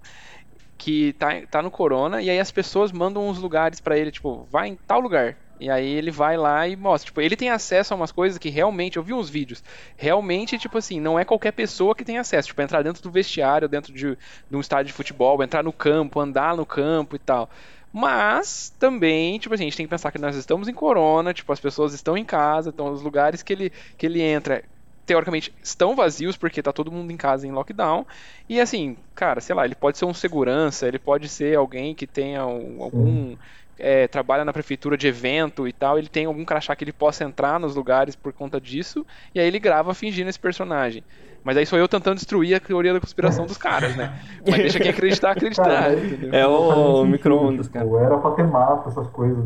[0.77, 4.47] que tá, tá no Corona, e aí as pessoas mandam uns lugares pra ele, tipo,
[4.51, 5.37] vai em tal lugar.
[5.61, 7.07] E aí ele vai lá e mostra.
[7.07, 9.63] Tipo, ele tem acesso a umas coisas que realmente, eu vi uns vídeos,
[9.97, 12.49] realmente, tipo assim, não é qualquer pessoa que tem acesso.
[12.49, 16.19] Tipo, entrar dentro do vestiário, dentro de, de um estádio de futebol, entrar no campo,
[16.21, 17.51] andar no campo e tal.
[17.93, 21.53] Mas também, tipo assim, a gente tem que pensar que nós estamos em corona, tipo,
[21.53, 24.63] as pessoas estão em casa, então os lugares que ele, que ele entra,
[25.05, 28.07] teoricamente, estão vazios porque tá todo mundo em casa em lockdown.
[28.49, 32.07] E assim, cara, sei lá, ele pode ser um segurança, ele pode ser alguém que
[32.07, 33.37] tenha um- algum.
[33.81, 37.25] É, trabalha na prefeitura de evento e tal, ele tem algum crachá que ele possa
[37.25, 41.03] entrar nos lugares por conta disso, e aí ele grava fingindo esse personagem.
[41.43, 44.13] Mas aí sou eu tentando destruir a teoria da conspiração dos caras, né?
[44.47, 45.95] Mas deixa quem acreditar, acreditar, Cara?
[46.33, 48.05] É o nem sentido, micro-ondas, tipo, cara.
[48.05, 49.45] Era pra ter mato, essas coisas.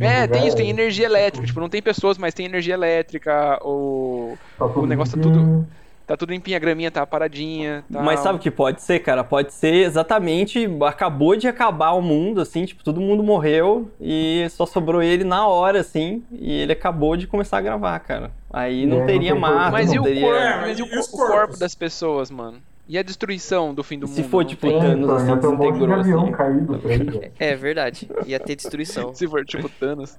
[0.00, 1.46] É, tem lugar, isso, tem energia elétrica.
[1.46, 3.58] Tipo, não tem pessoas, mas tem energia elétrica.
[3.62, 5.66] O, tá tudo o negócio tá limpinho.
[6.06, 7.84] Tá tudo limpinho, a graminha tá paradinha.
[7.92, 8.02] tal.
[8.02, 9.22] Mas sabe o que pode ser, cara?
[9.24, 10.68] Pode ser exatamente.
[10.86, 15.46] Acabou de acabar o mundo, assim, tipo, todo mundo morreu e só sobrou ele na
[15.46, 18.30] hora, assim, e ele acabou de começar a gravar, cara.
[18.52, 20.22] Aí não É, teria mato, Mas e não o teria.
[20.22, 20.36] corpo?
[20.38, 21.58] É, mas e o, e o corpo corpos?
[21.58, 22.58] das pessoas, mano?
[22.86, 24.30] E a destruição do fim do Se mundo?
[24.30, 24.76] for, Não tipo, tem?
[24.76, 26.32] É, Thanos, assim, um de desintegrou, avião assim.
[26.32, 27.22] caído velho.
[27.40, 28.08] É verdade.
[28.26, 29.12] Ia ter destruição.
[29.16, 30.18] Se for tipo Thanos.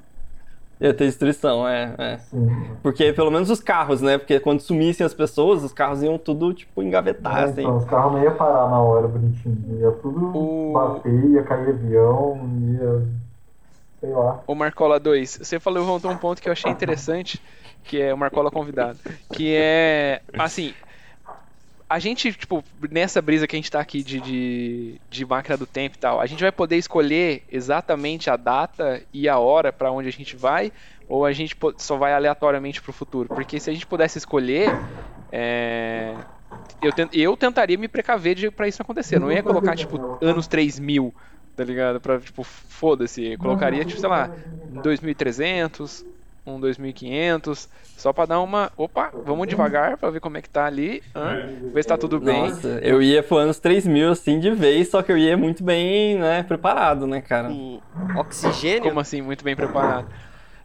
[0.79, 2.17] Ia ter destruição, é, é.
[2.17, 2.49] Sim.
[2.83, 4.17] Porque pelo menos os carros, né?
[4.17, 7.61] Porque quando sumissem as pessoas, os carros iam tudo, tipo, engavetar, É, assim.
[7.61, 9.57] então, os carros não iam parar na hora, bonitinho.
[9.79, 12.37] Ia tudo O- bater, ia cair avião,
[12.73, 13.01] ia.
[14.01, 14.41] sei lá.
[14.45, 17.41] O Marcola 2, você falou, levantou um ponto que eu achei interessante,
[17.85, 18.99] que é o Marcola convidado,
[19.31, 20.73] que é, assim,
[21.89, 25.67] a gente, tipo, nessa brisa que a gente tá aqui de, de, de máquina do
[25.67, 29.91] tempo e tal, a gente vai poder escolher exatamente a data e a hora pra
[29.91, 30.71] onde a gente vai,
[31.07, 33.29] ou a gente só vai aleatoriamente pro futuro?
[33.29, 34.77] Porque se a gente pudesse escolher,
[35.31, 36.25] é,
[36.81, 41.13] eu, ten- eu tentaria me precaver pra isso acontecer, não ia colocar, tipo, anos 3000,
[41.55, 41.99] tá ligado?
[42.01, 44.29] Pra, tipo, foda-se, colocaria, tipo, sei lá,
[44.67, 46.05] um 2300,
[46.45, 50.65] um 2500, só pra dar uma, opa, vamos devagar pra ver como é que tá
[50.65, 51.37] ali, hã?
[51.73, 52.41] ver se tá tudo bem.
[52.43, 56.17] Nossa, eu ia pro anos 3000, assim, de vez, só que eu ia muito bem,
[56.17, 57.49] né, preparado, né, cara?
[57.49, 57.79] Com
[58.15, 58.81] oxigênio?
[58.81, 60.07] Como assim, muito bem preparado?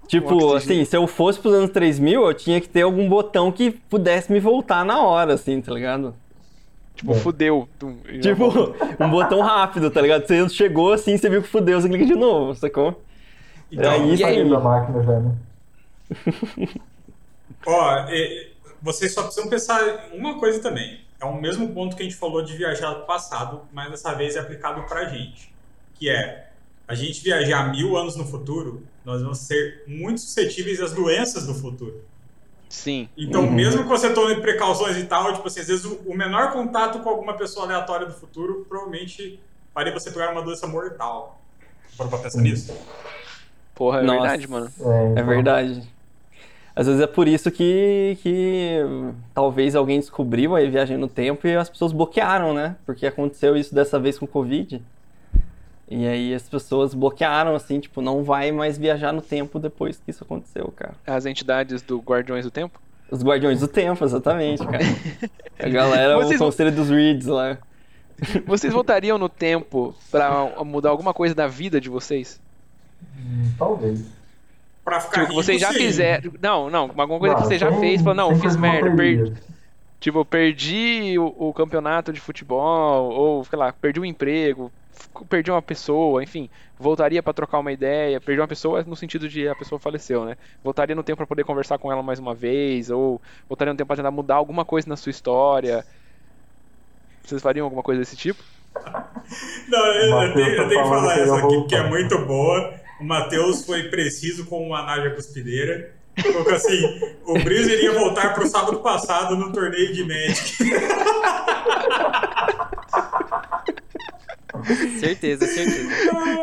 [0.06, 3.70] Tipo, assim, se eu fosse pros anos 3000, eu tinha que ter algum botão que
[3.70, 6.14] pudesse me voltar na hora, assim, tá ligado?
[6.96, 7.68] Tipo, fudeu.
[8.08, 10.26] E Tipo, um botão rápido, tá ligado?
[10.26, 13.00] Você chegou assim, você viu que fudeu, você clica de novo, sacou?
[13.72, 14.50] Então, É isso E aí?
[14.50, 15.32] Da máquina já, né?
[17.66, 21.00] Ó, é, vocês só precisam pensar em uma coisa também.
[21.20, 24.36] É o mesmo ponto que a gente falou de viajar no passado, mas dessa vez
[24.36, 25.52] é aplicado pra gente.
[25.94, 26.48] Que é,
[26.88, 31.54] a gente viajar mil anos no futuro, nós vamos ser muito suscetíveis às doenças do
[31.54, 32.02] futuro.
[32.70, 33.08] Sim.
[33.16, 33.50] Então, Uhum.
[33.52, 37.00] mesmo que você tome precauções e tal, tipo assim, às vezes o, o menor contato
[37.00, 39.38] com alguma pessoa aleatória do futuro provavelmente
[39.74, 41.38] faria você pegar uma doença mortal.
[41.98, 42.74] Bora pra pensar nisso?
[43.74, 44.20] Porra, é Nossa.
[44.20, 44.72] verdade, mano.
[44.80, 45.90] É, É então, verdade.
[46.74, 48.78] Às vezes é por isso que, que
[49.34, 52.76] talvez alguém descobriu aí viagem no tempo e as pessoas bloquearam, né?
[52.86, 54.80] Porque aconteceu isso dessa vez com o Covid.
[55.88, 60.12] E aí as pessoas bloquearam, assim, tipo, não vai mais viajar no tempo depois que
[60.12, 60.94] isso aconteceu, cara.
[61.04, 62.80] As entidades do Guardiões do Tempo.
[63.10, 64.84] Os Guardiões do Tempo, exatamente, cara.
[65.58, 67.58] A galera, Vocês o conselho dos Reeds lá.
[68.46, 72.40] Vocês voltariam no tempo pra mudar alguma coisa da vida de vocês?
[73.16, 74.19] hum, Talvez.
[74.84, 75.78] Pra ficar Tipo, rico, vocês já sim.
[75.78, 76.32] fizeram.
[76.40, 79.32] Não, não, alguma coisa que Não, você já sem- fez, falou, não, fiz merda, perdi.
[80.00, 84.72] Tipo, perdi o, o campeonato de futebol, ou, sei lá, perdi um emprego,
[85.28, 89.46] perdi uma pessoa, enfim, voltaria pra trocar uma ideia, perdi uma pessoa no sentido de
[89.46, 90.38] a pessoa faleceu, né?
[90.64, 93.88] Voltaria no tempo pra poder conversar com ela mais uma vez, ou voltaria no tempo
[93.88, 95.84] pra tentar mudar alguma coisa na sua história.
[97.22, 98.42] Vocês fariam alguma coisa desse tipo?
[99.68, 102.18] Não, eu, eu tenho, eu tá tenho que falar que essa aqui, porque é muito
[102.24, 102.72] boa.
[103.00, 105.94] O Matheus foi preciso com uma nave cuspideira.
[106.22, 110.56] Colocou assim: o Breeze iria voltar pro sábado passado no torneio de Magic.
[114.98, 115.88] Certeza, certeza.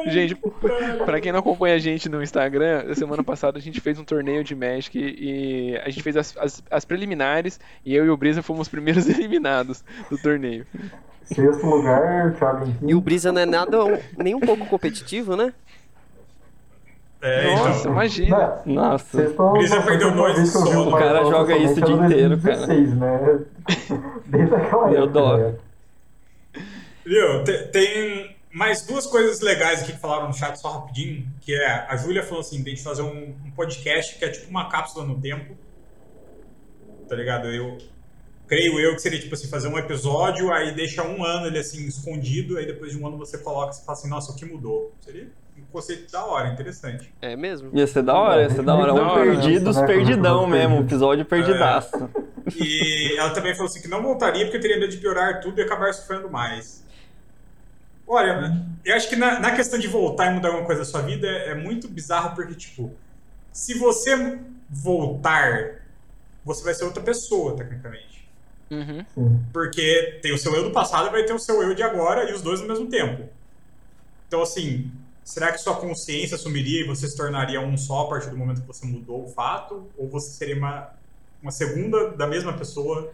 [0.07, 0.35] Gente,
[1.05, 4.43] pra quem não acompanha a gente no Instagram, semana passada a gente fez um torneio
[4.43, 8.41] de Magic e a gente fez as, as, as preliminares e eu e o Brisa
[8.41, 10.65] fomos os primeiros eliminados do torneio.
[11.23, 13.77] Sexto lugar, Thiago E o Brisa não é nada,
[14.17, 15.53] nem um pouco competitivo, né?
[17.21, 17.91] É, Nossa, então.
[17.93, 18.61] imagina.
[18.65, 19.23] Não, Nossa.
[19.23, 19.53] estão.
[19.53, 20.95] Brisa vocês perdeu estão noites vez que eu vi sono.
[20.95, 23.39] o cara joga isso o dia era inteiro, 2016, né?
[24.27, 25.07] Desde aquela época.
[25.07, 25.37] dó.
[25.37, 25.55] né?
[27.05, 27.43] Viu?
[27.43, 31.25] Te- Tem mais duas coisas legais aqui que falaram no chat, só rapidinho.
[31.41, 34.49] Que é, a Júlia falou assim, tem que fazer um, um podcast que é tipo
[34.49, 35.55] uma cápsula no tempo.
[37.07, 37.47] Tá ligado?
[37.47, 37.77] Eu
[38.47, 41.85] creio eu que seria tipo assim, fazer um episódio, aí deixa um ano ele assim,
[41.87, 44.93] escondido, aí depois de um ano você coloca e fala assim, nossa, o que mudou?
[45.01, 45.27] Seria
[45.61, 47.13] um conceito da hora, interessante.
[47.21, 47.69] É mesmo?
[47.73, 48.93] Ia ser da hora, ia ser da hora.
[48.97, 49.85] Um hora, perdidos, né?
[49.85, 50.79] perdidão mesmo.
[50.79, 52.09] Episódio perdidaço.
[52.55, 55.63] E ela também falou assim que não voltaria porque teria medo de piorar tudo e
[55.63, 56.83] acabar sofrendo mais.
[58.07, 61.01] Olha, eu acho que na, na questão de voltar e mudar alguma coisa da sua
[61.01, 62.93] vida é, é muito bizarro porque, tipo,
[63.51, 64.39] se você
[64.69, 65.81] voltar,
[66.45, 68.25] você vai ser outra pessoa, tecnicamente.
[68.71, 69.43] Uhum.
[69.51, 72.29] Porque tem o seu eu do passado e vai ter o seu eu de agora
[72.29, 73.27] e os dois ao mesmo tempo.
[74.27, 74.91] Então, assim,
[75.27, 78.61] será que sua consciência sumiria e você se tornaria um só a partir do momento
[78.61, 79.85] que você mudou o fato?
[79.97, 80.87] Ou você seria uma,
[81.41, 83.11] uma segunda da mesma pessoa?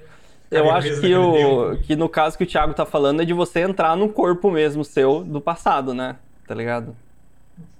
[0.51, 3.61] Eu acho que, o, que no caso que o Thiago tá falando é de você
[3.61, 6.15] entrar no corpo mesmo seu do passado, né?
[6.47, 6.95] Tá ligado?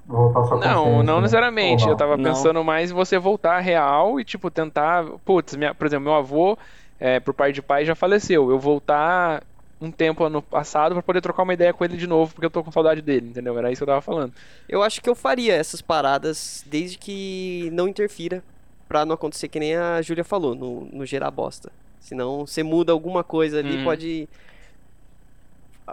[0.08, 1.22] Não, não né?
[1.22, 1.88] necessariamente.
[1.88, 2.24] Eu tava Não.
[2.24, 5.06] pensando mais em você voltar real e, tipo, tentar.
[5.24, 6.58] Putz, minha- por exemplo, meu avô,
[7.00, 8.50] é, por pai de pai, já faleceu.
[8.50, 9.44] Eu voltar
[9.84, 12.50] um tempo no passado pra poder trocar uma ideia com ele de novo, porque eu
[12.50, 13.58] tô com saudade dele, entendeu?
[13.58, 14.34] Era isso que eu tava falando.
[14.70, 18.42] Eu acho que eu faria essas paradas desde que não interfira
[18.88, 21.72] pra não acontecer que nem a Júlia falou, no, no gerar bosta.
[22.00, 23.84] Senão você muda alguma coisa ali, Hum.
[23.84, 24.28] pode.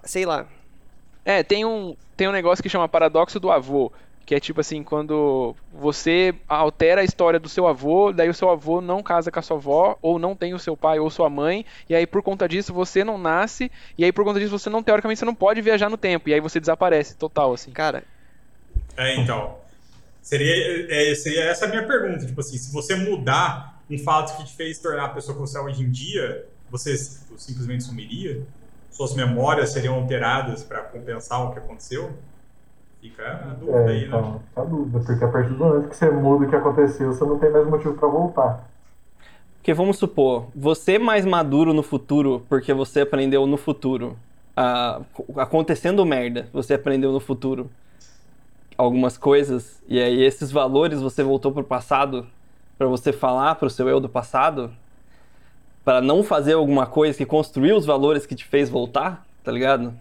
[0.04, 0.46] Sei lá.
[1.24, 3.92] É, tem um, tem um negócio que chama paradoxo do avô,
[4.30, 8.48] que é tipo assim, quando você altera a história do seu avô, daí o seu
[8.48, 11.28] avô não casa com a sua avó, ou não tem o seu pai ou sua
[11.28, 14.70] mãe, e aí por conta disso você não nasce, e aí por conta disso você
[14.70, 17.72] não, teoricamente, você não pode viajar no tempo, e aí você desaparece, total, assim.
[17.72, 18.04] Cara,
[18.96, 19.58] É, então.
[20.22, 22.24] Seria, é, seria essa a minha pergunta.
[22.24, 25.58] Tipo assim, se você mudar um fato que te fez tornar a pessoa que você
[25.58, 28.46] é hoje em dia, você tipo, simplesmente sumiria?
[28.92, 32.16] Suas memórias seriam alteradas para compensar o que aconteceu?
[33.00, 34.16] Fica a dúvida É, aí, né?
[34.16, 37.12] então, fica a dúvida, porque a partir do momento que você muda o que aconteceu,
[37.12, 38.70] você não tem mais motivo pra voltar.
[39.56, 44.16] Porque vamos supor, você mais maduro no futuro, porque você aprendeu no futuro.
[44.56, 45.02] ah,
[45.36, 47.70] acontecendo merda, você aprendeu no futuro
[48.76, 52.26] algumas coisas, e aí esses valores você voltou pro passado
[52.78, 54.72] pra você falar pro seu eu do passado,
[55.84, 59.94] Pra não fazer alguma coisa que construiu os valores que te fez voltar, tá ligado?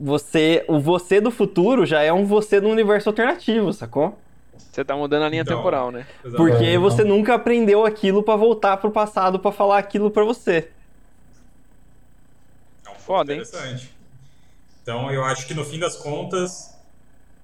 [0.00, 4.16] Você, o você do futuro já é um você no universo alternativo, sacou?
[4.56, 5.56] Você tá mudando a linha Então.
[5.56, 6.06] temporal, né?
[6.24, 6.36] Exato.
[6.36, 6.82] Porque É, então.
[6.82, 10.70] você nunca aprendeu aquilo pra voltar pro passado pra falar aquilo pra você.
[12.86, 13.40] É um Foda, hein?
[13.40, 13.90] interessante.
[14.82, 16.76] Então, eu acho que no fim das contas,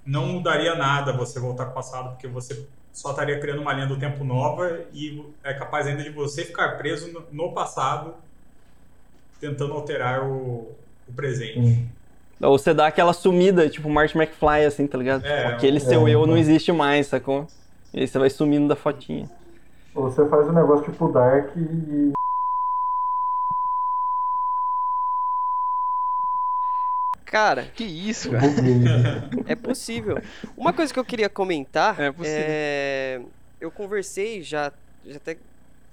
[0.06, 3.98] não mudaria nada você voltar pro passado, porque você só estaria criando uma linha do
[3.98, 8.14] tempo nova e é capaz ainda de você ficar preso no, passado,
[9.40, 10.72] tentando alterar o,
[11.08, 11.60] o presente.
[11.60, 11.88] Sim.
[12.40, 15.24] Ou você dá aquela sumida, tipo Marty McFly, assim, tá ligado?
[15.24, 16.40] É, Tipo, aquele é, seu eu não é.
[16.40, 17.46] existe mais, sacou?
[17.92, 19.30] E aí você vai sumindo da fotinha.
[19.94, 22.12] Ou você faz um negócio tipo Dark e.
[27.24, 28.46] Cara, Que isso, cara.
[29.46, 30.18] é possível.
[30.56, 32.38] Uma coisa que eu queria comentar É possível.
[32.46, 33.20] é,
[33.60, 34.72] Eu conversei já,
[35.04, 35.36] já até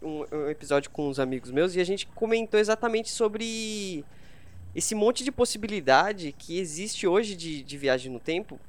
[0.04, 4.04] um, um episódio com uns amigos meus e a gente comentou exatamente sobre
[4.76, 8.60] esse monte de possibilidade que existe hoje de, de viagem no tempo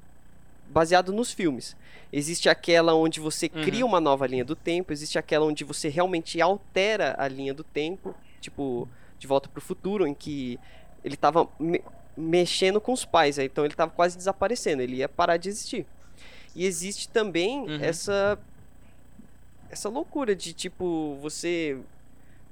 [0.68, 1.76] baseado nos filmes.
[2.12, 3.62] Existe aquela onde você Uhum.
[3.62, 7.62] cria uma nova linha do tempo, existe aquela onde você realmente altera a linha do
[7.64, 8.88] tempo, tipo,
[9.18, 10.58] de volta pro futuro, em que
[11.04, 11.82] ele tava me-
[12.16, 15.86] mexendo com os pais, aí, então ele tava quase desaparecendo, ele ia parar de existir.
[16.54, 17.78] E existe também Uhum.
[17.80, 18.38] essa
[19.70, 21.78] essa loucura de tipo você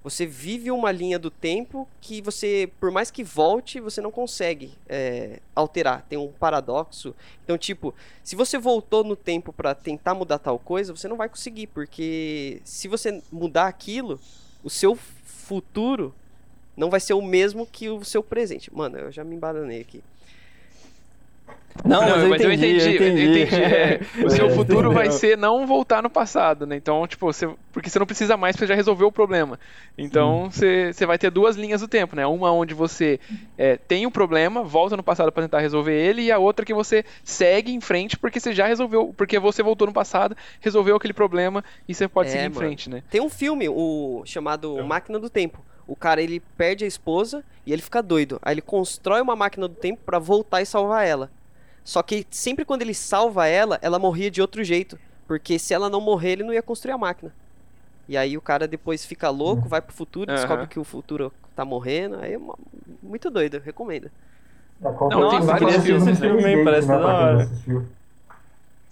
[0.02, 4.72] você vive uma linha do tempo que você por mais que volte você não consegue
[4.88, 6.06] é, alterar.
[6.08, 7.14] Tem um paradoxo.
[7.44, 11.28] Então tipo se você voltou no tempo pra tentar mudar tal coisa você não vai
[11.28, 14.18] conseguir porque se você mudar aquilo
[14.64, 16.14] o seu futuro
[16.76, 18.74] não vai ser o mesmo que o seu presente.
[18.74, 20.02] Mano eu já me embananei aqui
[21.84, 23.54] Não, mas, eu, entendi, eu entendi.
[23.54, 24.00] é.
[24.24, 26.76] o seu É, futuro vai ser não voltar no passado, né?
[26.76, 29.58] Então, tipo, você, porque você não precisa mais, porque você já resolveu o problema.
[29.96, 32.26] Então, você, você vai ter duas linhas do tempo, né?
[32.26, 33.18] Uma onde você
[33.56, 36.74] é, tem o problema, volta no passado para tentar resolver ele, e a outra que
[36.74, 41.14] você segue em frente porque você já resolveu, porque você voltou no passado, resolveu aquele
[41.14, 42.60] problema e você pode É, seguir em mano.
[42.60, 43.02] frente, né?
[43.08, 44.86] Tem um filme, o chamado Então.
[44.86, 45.64] Máquina do Tempo.
[45.86, 48.38] O cara ele perde a esposa e ele fica doido.
[48.42, 51.30] Aí ele constrói uma máquina do tempo pra voltar e salvar ela.
[51.84, 55.88] Só que sempre quando ele salva ela, ela morria de outro jeito, porque se ela
[55.88, 57.32] não morrer, ele não ia construir a máquina.
[58.08, 60.36] E aí o cara depois fica louco, vai pro futuro, Aham.
[60.40, 62.16] descobre que o futuro tá morrendo.
[62.20, 62.56] Aí é uma-
[63.02, 64.10] muito doido, recomendo.
[64.80, 66.28] Não, tem vários filmes, né?
[66.28, 67.48] Também parece da hora.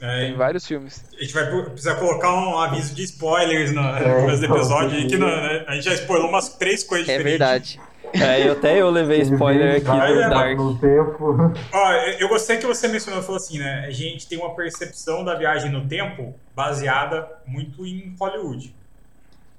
[0.01, 1.05] É, Tem vários filmes.
[1.17, 5.09] A gente vai precisar colocar um aviso de spoilers no, É, nos então, episódios aí,
[5.09, 7.39] que não- né, a gente já spoilou umas três coisas É diferentes.
[7.41, 7.81] verdade.
[8.13, 10.57] É, eu até eu levei spoiler aqui do é, Dark.
[10.57, 11.37] No tempo.
[11.73, 13.85] Ó, eu gostei que você mencionou, falou assim, né?
[13.87, 18.75] A gente tem uma percepção da viagem no tempo baseada muito em Hollywood.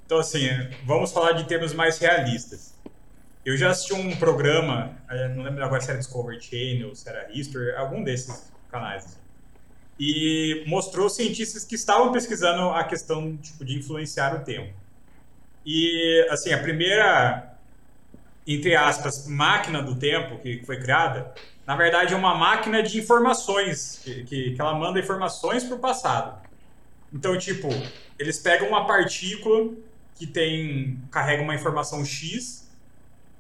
[0.05, 0.47] Então, assim,
[0.85, 2.73] vamos falar de termos mais realistas.
[3.45, 7.29] Eu já assisti um programa, eh, não lembro agora se era Discovery Channel, se era
[7.31, 9.05] History, algum desses canais.
[9.05, 9.17] assim.
[9.99, 14.73] E mostrou cientistas que estavam pesquisando a questão tipo, de influenciar o tempo.
[15.65, 17.48] E, assim, a primeira,
[18.55, 21.31] entre aspas, máquina do tempo que foi criada,
[21.67, 25.79] na verdade é uma máquina de informações, que, que, que ela manda informações para o
[25.79, 26.41] passado.
[27.13, 27.69] Então, tipo,
[28.17, 29.71] eles pegam uma partícula
[30.15, 32.67] que tem carrega uma informação X,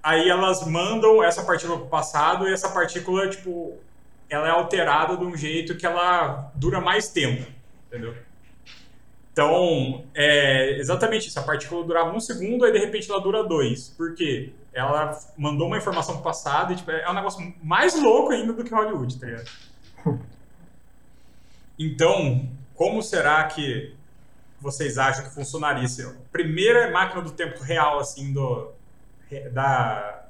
[0.01, 3.77] aí elas mandam essa partícula para o passado e essa partícula, tipo,
[4.29, 7.45] ela é alterada de um jeito que ela dura mais tempo,
[7.87, 8.15] entendeu?
[9.31, 11.39] Então, é exatamente isso.
[11.39, 13.87] A partícula durava um segundo, aí de repente ela dura dois.
[13.89, 14.51] Por quê?
[14.73, 18.63] Ela mandou uma informação pro passado e tipo, é um negócio mais louco ainda do
[18.63, 19.49] que Hollywood, tá ligado?
[21.81, 23.95] Então, como será que
[24.59, 25.87] vocês acham que funcionaria?
[25.87, 28.71] Se a primeira máquina do tempo real, assim, do,
[29.53, 30.25] da,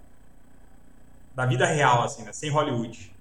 [1.36, 2.32] da vida real, assim, né?
[2.34, 3.12] sem Hollywood.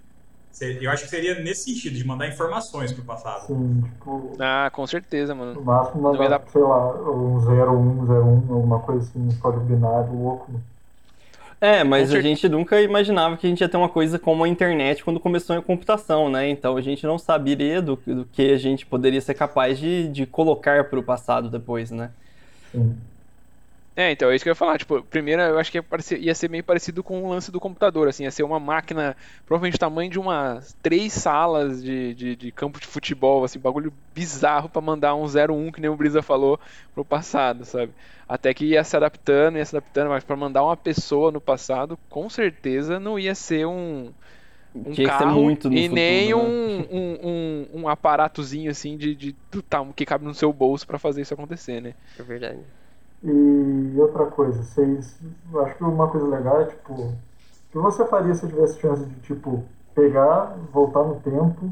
[0.61, 3.45] Eu acho que seria nesse sentido, de mandar informações pro passado.
[3.45, 5.55] Assim, tipo, Ah, com certeza, mano.
[5.55, 10.61] no máximo mandar, dar- sei lá, um 0101, alguma coisa assim, um código binário louco.
[11.61, 14.45] É, mas Com a gente nunca imaginava que a gente ia ter uma coisa como
[14.45, 16.49] a internet quando começou a computação, né?
[16.49, 20.25] Então a gente não saberia do, do que a gente poderia ser capaz de, de
[20.25, 22.13] colocar para o passado depois, né?
[22.73, 23.08] Sim.
[23.99, 24.79] É, então, é isso que eu ia falar.
[24.79, 27.59] Tipo, primeiro eu acho que ia, parecer- ia ser meio parecido com o lance do
[27.59, 32.37] computador, assim, ia ser uma máquina, provavelmente do tamanho de umas três salas de, de,
[32.37, 36.23] de campo de futebol, assim, bagulho bizarro pra mandar um 01, que nem o Brisa
[36.23, 36.61] falou,
[36.95, 37.93] pro passado, sabe?
[38.29, 41.99] Até que ia se adaptando, ia se adaptando, mas pra mandar uma pessoa no passado,
[42.09, 44.13] com certeza não ia ser um,
[44.77, 46.35] um Tinha carro muito no e futuro, nem né?
[46.35, 51.01] um, um, um, um aparatozinho, assim, de, de, do que cabe no seu bolso pra
[51.01, 51.95] fazer isso acontecer, né?
[52.17, 52.88] É verdade.
[53.23, 55.17] E outra coisa, vocês.
[55.63, 56.93] Acho que uma coisa legal é tipo.
[56.93, 57.15] O
[57.71, 59.63] que você faria se tivesse chance de, tipo,
[59.95, 61.71] pegar, voltar no tempo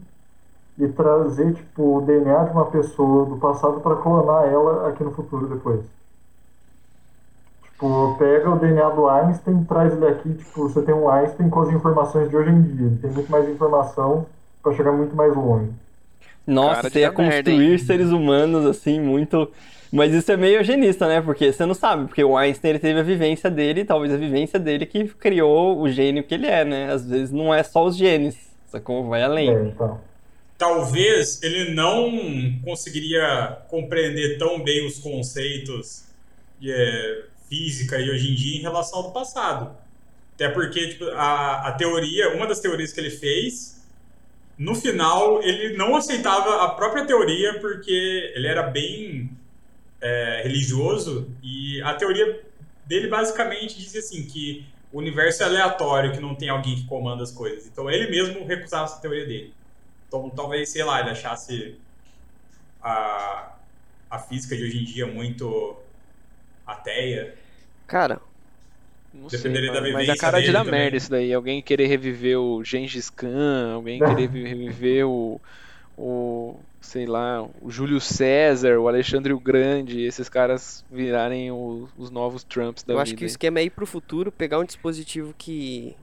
[0.78, 5.12] e trazer, tipo, o DNA de uma pessoa do passado para clonar ela aqui no
[5.12, 5.80] futuro depois?
[7.62, 11.60] Tipo, pega o DNA do Einstein, traz ele aqui, tipo, você tem um Einstein com
[11.60, 12.86] as informações de hoje em dia.
[12.86, 14.26] Ele tem muito mais informação
[14.62, 15.72] para chegar muito mais longe.
[16.46, 17.78] Nossa, você ia merda, construir hein?
[17.78, 19.50] seres humanos assim, muito.
[19.90, 21.20] Mas isso é meio eugenista, né?
[21.20, 24.58] Porque você não sabe, porque o Einstein ele teve a vivência dele, talvez a vivência
[24.58, 26.92] dele que criou o gênio que ele é, né?
[26.92, 29.08] Às vezes não é só os genes, sacou?
[29.08, 29.50] Vai além.
[29.50, 30.00] É, então.
[30.58, 32.10] Talvez ele não
[32.64, 36.04] conseguiria compreender tão bem os conceitos
[36.58, 39.76] de é, física e hoje em dia em relação ao do passado.
[40.34, 43.75] Até porque tipo, a, a teoria, uma das teorias que ele fez,
[44.58, 49.30] no final ele não aceitava a própria teoria porque ele era bem
[50.00, 52.42] é, religioso e a teoria
[52.86, 57.22] dele basicamente dizia assim que o universo é aleatório, que não tem alguém que comanda
[57.22, 57.66] as coisas.
[57.66, 59.52] Então ele mesmo recusava essa teoria dele.
[60.08, 61.76] Então talvez, sei lá, ele achasse
[62.82, 63.56] a,
[64.10, 65.76] a física de hoje em dia muito
[66.66, 67.36] ateia.
[67.86, 68.20] Cara,
[69.20, 70.70] Não sei, mano, mas a cara de dar também.
[70.70, 71.32] merda isso daí.
[71.32, 75.40] Alguém querer reviver o Gengis Khan, alguém querer vi- reviver o,
[75.96, 82.10] o, sei lá, o Júlio César, o Alexandre o Grande, esses caras virarem o- os
[82.10, 83.02] novos Trumps da eu vida.
[83.02, 85.96] acho que o esquema é ir pro futuro, pegar um dispositivo que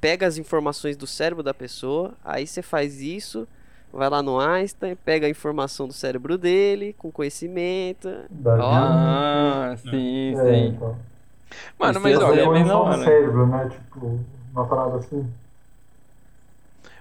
[0.00, 3.48] pega as informações do cérebro da pessoa, aí você faz isso,
[3.92, 8.08] vai lá no Einstein, pega a informação do cérebro dele, com conhecimento.
[8.44, 10.66] Ah, sim, É, sim.
[10.68, 10.96] então.
[11.78, 12.96] Mano, mas ser olha, da evolução hora.
[12.98, 13.68] do cérebro, né?
[13.70, 14.20] Tipo,
[14.52, 15.26] uma parada assim.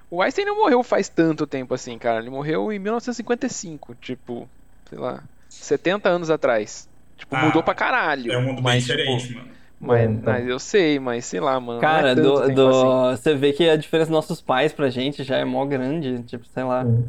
[0.09, 2.19] o Einstein não morreu faz tanto tempo assim, cara.
[2.19, 4.47] Ele morreu em 1955, tipo,
[4.89, 6.87] sei lá, 70 anos atrás.
[7.17, 8.31] Tipo, Ah, mudou pra caralho.
[8.31, 9.51] É um mundo bem mas, diferente, tipo, mano.
[9.79, 10.33] mas, É, então.
[10.33, 11.81] mas eu sei, mas sei lá, mano.
[11.81, 13.21] Cara, não é do, do- assim.
[13.21, 16.45] você vê que a diferença dos nossos pais pra gente já é mó grande, tipo,
[16.45, 16.83] sei lá.
[16.85, 17.05] Sim.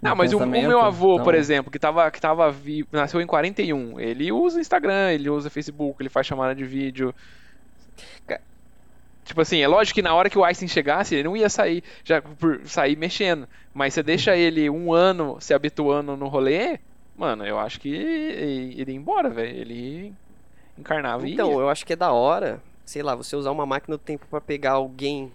[0.00, 2.54] Não, no mas o, o meu avô, por então- exemplo, que tava, que tava
[2.90, 7.14] nasceu em 41, ele usa Instagram, ele usa Facebook, ele faz chamada de vídeo.
[9.24, 11.84] Tipo assim, é lógico que na hora que o Einstein chegasse, ele não ia sair,
[12.02, 13.46] já por sair mexendo.
[13.72, 16.80] Mas você deixa ele um ano se habituando no rolê,
[17.16, 19.56] mano, eu acho que ele ia embora, velho.
[19.56, 20.12] Ele
[20.76, 24.02] encarnava Então, eu acho que é da hora, sei lá, você usar uma máquina do
[24.02, 25.30] tempo pra pegar alguém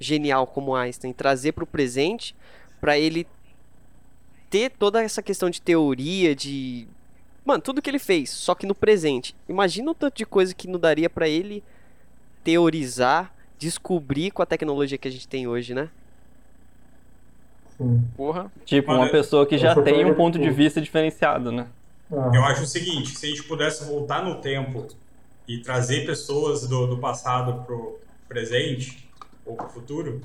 [0.00, 2.34] genial como Einstein e trazer pro presente,
[2.80, 3.24] pra ele
[4.50, 6.86] ter toda essa questão de teoria, de.
[7.44, 9.34] Mano, tudo que ele fez, só que no presente.
[9.48, 11.62] Imagina o tanto de coisa que não daria pra ele
[12.44, 15.88] teorizar, descobrir com a tecnologia que a gente tem hoje, né?
[17.76, 18.04] Sim.
[18.16, 18.50] Porra.
[18.64, 21.66] Tipo, Mano, uma pessoa que já tem um ponto de vista diferenciado, né?
[22.12, 24.88] Ah, Eu acho o seguinte, se a gente pudesse voltar no tempo
[25.46, 29.08] e trazer pessoas do, do passado pro presente
[29.46, 30.20] ou pro futuro,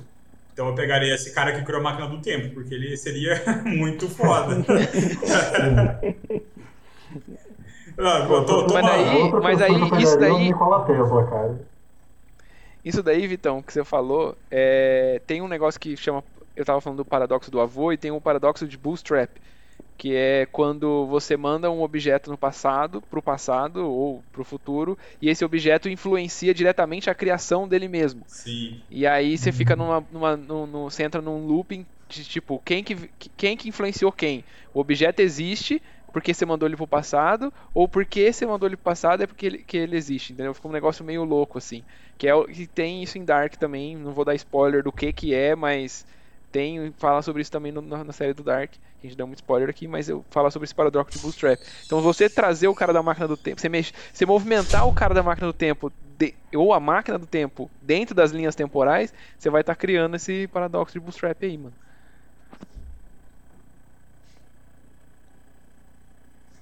[0.54, 3.34] então eu pegaria esse cara que criou a máquina do tempo, porque ele seria
[3.66, 4.56] muito foda.
[7.98, 10.84] Ah, pô, tô- tô Mas daí- outra mas aí, que eu isso o daí- Nikola
[10.84, 11.60] Tesla, cara.
[12.84, 16.24] Isso daí, Vitão, que você falou, é, tem um negócio que chama.
[16.56, 19.30] Eu tava falando do paradoxo do avô e tem um paradoxo de bootstrap,
[19.96, 25.28] que é quando você manda um objeto no passado, pro passado ou pro futuro, e
[25.28, 28.26] esse objeto influencia diretamente a criação dele mesmo.
[28.26, 28.82] Sim.
[28.90, 32.84] E aí você fica numa, numa num, num- você entra num looping de tipo, quem
[32.84, 32.94] que,
[33.36, 34.44] quem que influenciou quem?
[34.72, 38.84] O objeto existe porque você mandou ele pro passado, ou porque você mandou ele pro
[38.84, 40.54] passado é porque ele, que ele existe, entendeu?
[40.54, 41.82] Fica um negócio meio louco, assim.
[42.16, 45.12] Que é o que tem isso em Dark também, não vou dar spoiler do que
[45.12, 46.06] que é, mas
[46.54, 48.74] tem, fala sobre isso também no- na, na série do Dark.
[49.02, 51.60] A gente deu muito spoiler aqui, mas eu falo sobre esse paradoxo de Bootstrap.
[51.84, 55.12] Então você trazer o cara da máquina do tempo, você, mex, você movimentar o cara
[55.14, 59.50] da máquina do tempo de- ou a máquina do tempo dentro das linhas temporais, você
[59.50, 61.76] vai estar criando esse paradoxo de Bootstrap aí, mano.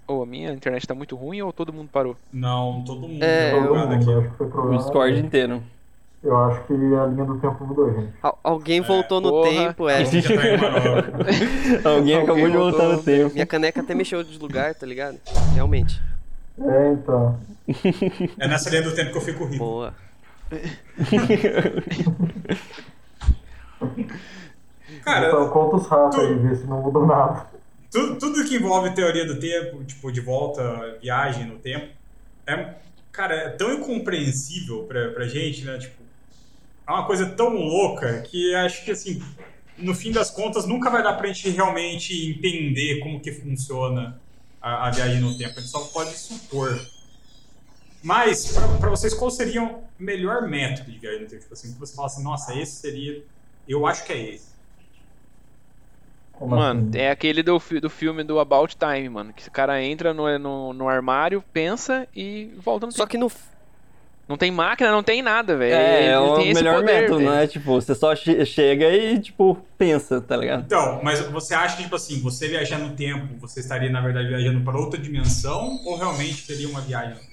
[0.08, 2.16] Ou a minha internet tá muito ruim ou todo mundo parou?
[2.32, 4.10] Não, todo mundo É, mundo, aqui.
[4.40, 4.76] O.
[4.76, 5.62] Discord inteiro.
[6.22, 8.12] Eu acho que a linha do tempo mudou, gente.
[8.22, 9.50] Al- alguém voltou no porra.
[9.50, 10.02] tempo, é.
[11.84, 12.96] Alguém acabou Alguém de voltar voltou.
[12.96, 13.34] no tempo.
[13.34, 15.18] Minha caneca até mexeu de lugar, tá ligado?
[15.54, 16.00] Realmente.
[16.60, 17.38] É, então.
[18.38, 19.64] É nessa linha do tempo que eu fico rico.
[19.64, 19.94] Boa.
[25.04, 27.46] Cara, então conta os ratos tu- aí, ver se não mudou nada.
[27.90, 31.88] tudo, tudo que envolve teoria do tempo, tipo, de volta, viagem no tempo,
[32.46, 32.74] é,
[33.10, 35.78] cara, é tão incompreensível pra, pra gente, né?
[35.78, 36.01] Tipo,
[36.86, 39.22] é uma coisa tão louca que acho que, assim,
[39.78, 44.20] no fim das contas, nunca vai dar pra gente realmente entender como que funciona
[44.60, 45.58] a, a viagem no tempo.
[45.58, 46.80] A gente só pode supor.
[48.02, 51.42] Mas, pra, pra vocês, qual seria o melhor método de viagem no tempo?
[51.42, 53.22] Tipo assim, que você fala assim, nossa, esse seria...
[53.68, 54.52] Eu acho que é esse.
[56.40, 56.98] Mano, assim?
[56.98, 59.32] é aquele do, do filme do About Time, mano.
[59.32, 63.10] Que o cara entra no, no, no armário, pensa e volta no Só tempo.
[63.10, 63.30] que no.
[64.32, 65.74] Não tem máquina, não tem nada, velho.
[65.74, 67.30] É, é o melhor poder, método, velho.
[67.32, 67.46] né?
[67.46, 70.62] Tipo, você só che- chega e, tipo, pensa, tá ligado?
[70.64, 74.28] Então, mas você acha que, tipo assim, você viajar no tempo, você estaria, na verdade,
[74.28, 77.32] viajando para outra dimensão ou realmente seria uma viagem no tempo?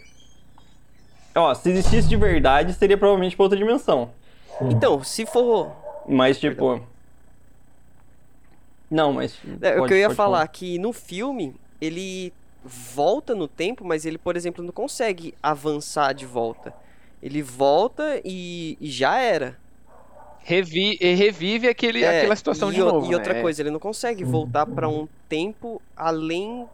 [1.36, 4.12] Ó, se existisse de verdade, seria provavelmente pra outra dimensão.
[4.64, 5.72] Então, se for.
[6.06, 6.82] Mas, tipo.
[8.92, 9.38] Não, mas.
[9.62, 13.86] É, o pode- que eu ia pode falar, que no filme, ele volta no tempo,
[13.86, 16.74] mas ele, por exemplo, não consegue avançar de volta.
[17.22, 19.58] Ele volta e, e já era.
[20.42, 23.12] Revi- e revive aquele, É, aquela situação e, de novo.
[23.12, 23.42] E outra né?
[23.42, 26.66] coisa, ele não consegue voltar pra um tempo além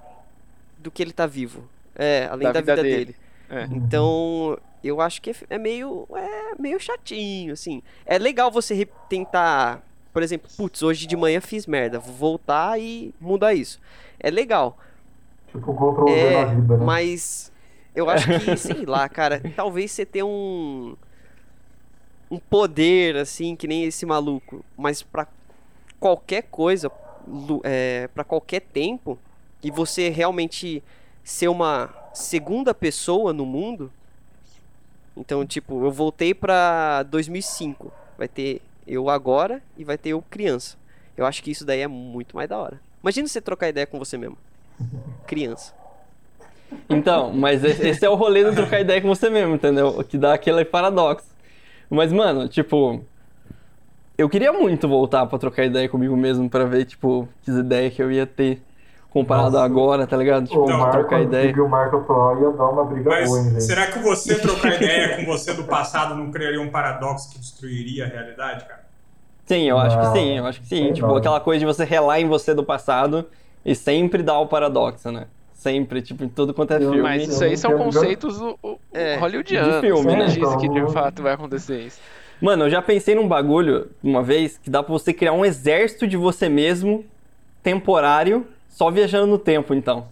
[0.78, 1.68] do que ele tá vivo.
[1.96, 3.06] É, além Da da, vida vida, dele.
[3.06, 3.16] dele.
[3.50, 3.64] É.
[3.76, 7.82] Então, eu acho que é, é meio é meio chatinho, assim.
[8.06, 9.82] É legal você tentar,
[10.14, 13.80] por exemplo, putz, hoje de manhã fiz merda, vou voltar e mudar isso.
[14.20, 14.78] É legal.
[15.48, 16.86] Tipo, Ctrl V É, na vida, né?
[16.86, 17.52] mas
[17.96, 20.96] eu acho que, sei lá, cara, talvez você ter um
[22.30, 25.28] um poder assim, que nem esse maluco, mas pra
[26.00, 26.92] qualquer coisa,
[27.64, 29.18] é, para qualquer tempo,
[29.64, 30.84] e você realmente
[31.24, 33.92] ser uma segunda pessoa no mundo.
[35.16, 40.78] Então, tipo, eu voltei pra 2005, vai ter eu agora e vai ter eu criança.
[41.18, 42.80] Eu acho que isso daí é muito mais da hora.
[43.02, 44.38] Imagina você trocar ideia com você mesmo.
[45.26, 45.74] Criança.
[46.90, 49.88] Então, mas esse é o rolê do trocar ideia com você mesmo, entendeu?
[49.88, 51.28] O que dá aquele paradoxo.
[51.90, 53.02] Mas, mano, tipo.
[54.18, 58.02] Eu queria muito voltar pra trocar ideia comigo mesmo, pra ver, tipo, que ideias que
[58.02, 58.62] eu ia ter
[59.10, 59.64] comparado Nossa.
[59.64, 60.48] agora, tá ligado?
[60.48, 61.64] Tipo, O Marco, trocar ideia.
[61.64, 65.16] o Marco Pro ia dar uma briga Mas boa, hein, será que você trocar ideia
[65.16, 68.86] com você do passado não criaria um paradoxo que destruiria a realidade, cara?
[69.46, 70.92] Sim, eu acho que sim, eu acho que sim.
[70.92, 71.16] Tipo, não.
[71.18, 73.26] aquela coisa de você relar em você do passado
[73.64, 75.28] e sempre dar o paradoxo, né?
[75.66, 77.02] Sempre, tipo, em tudo quanto é filme.
[77.02, 79.74] Mas isso aí são conceitos o- o- É, hollywoodianos.
[79.76, 80.26] de filme, Quem né?
[80.28, 82.00] disse que de Então, fato vai acontecer isso?
[82.40, 86.06] Mano, eu já pensei num bagulho uma vez que dá pra você criar um exército
[86.06, 87.04] de você mesmo
[87.64, 90.06] temporário só viajando no tempo, então.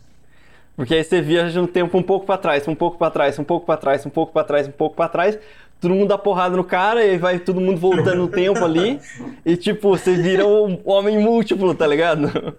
[0.76, 3.44] Porque aí você viaja no tempo um pouco pra trás, um pouco pra trás, um
[3.44, 5.38] pouco pra trás, um pouco pra trás, um pouco pra trás.
[5.84, 9.02] Todo mundo dá porrada no cara e aí vai todo mundo voltando no tempo ali.
[9.46, 12.56] E tipo, você vira um homem múltiplo, tá ligado?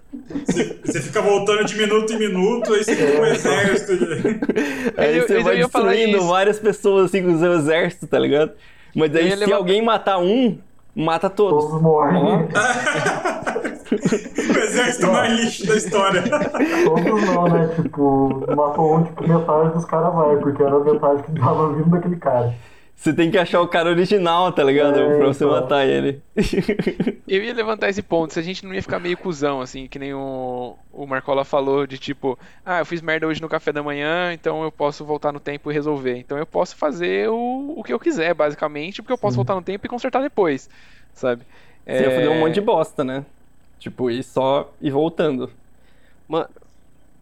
[0.84, 4.40] Você fica voltando de minuto em minuto, aí você cria um exército de...
[5.00, 8.18] Aí Eu- você eu vai falar destruindo várias pessoas assim com o seu exército, tá
[8.18, 8.52] ligado?
[8.94, 10.58] Mas Eu aí ia se alguém matar um,
[10.94, 11.64] mata todos.
[11.64, 12.46] Todos morrem.
[13.94, 16.22] o exército mais lixo da história.
[16.22, 17.70] Todos não, né?
[17.80, 21.88] Tipo, matou um, tipo, metade dos caras vai, porque era a metade que tava vindo
[21.90, 22.54] daquele cara.
[22.96, 24.98] Você tem que achar o cara original, tá ligado?
[24.98, 25.48] É, pra você então.
[25.48, 26.22] matar ele.
[27.26, 29.98] Eu ia levantar esse ponto, se a gente não ia ficar meio cuzão, assim, que
[29.98, 33.82] nem o, o Marcola falou, de tipo, ah, eu fiz merda hoje no café da
[33.82, 36.18] manhã, então eu posso voltar no tempo e resolver.
[36.18, 39.62] Então eu posso fazer o, o que eu quiser, basicamente, porque eu posso voltar no
[39.62, 40.68] tempo e consertar depois,
[41.14, 41.46] sabe?
[41.88, 43.24] Você ia fazer um É, monte de bosta, né?
[43.78, 45.50] Tipo, ir só e voltando.
[46.28, 46.48] Mano,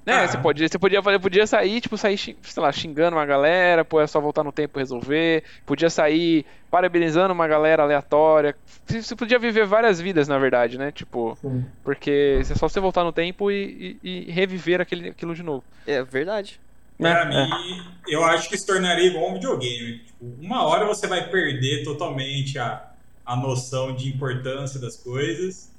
[0.05, 0.27] É, Ah.
[0.29, 4.07] você podia, você podia, podia sair, tipo, sair, sei lá, xingando uma galera, pô, é
[4.07, 5.45] só voltar no tempo e resolver.
[5.65, 8.57] Podia sair parabenizando uma galera aleatória.
[8.87, 10.91] Você você podia viver várias vidas, na verdade, né?
[10.91, 11.65] Tipo, Sim.
[11.85, 15.63] porque é só você voltar no tempo e, e- e reviver aquele, aquilo de novo.
[15.87, 16.61] é verdade.
[16.99, 19.99] Pra É, mim, eu acho que se tornaria igual um videogame.
[20.07, 22.91] Tipo, uma hora você vai perder totalmente a,
[23.27, 25.72] a noção de importância das coisas.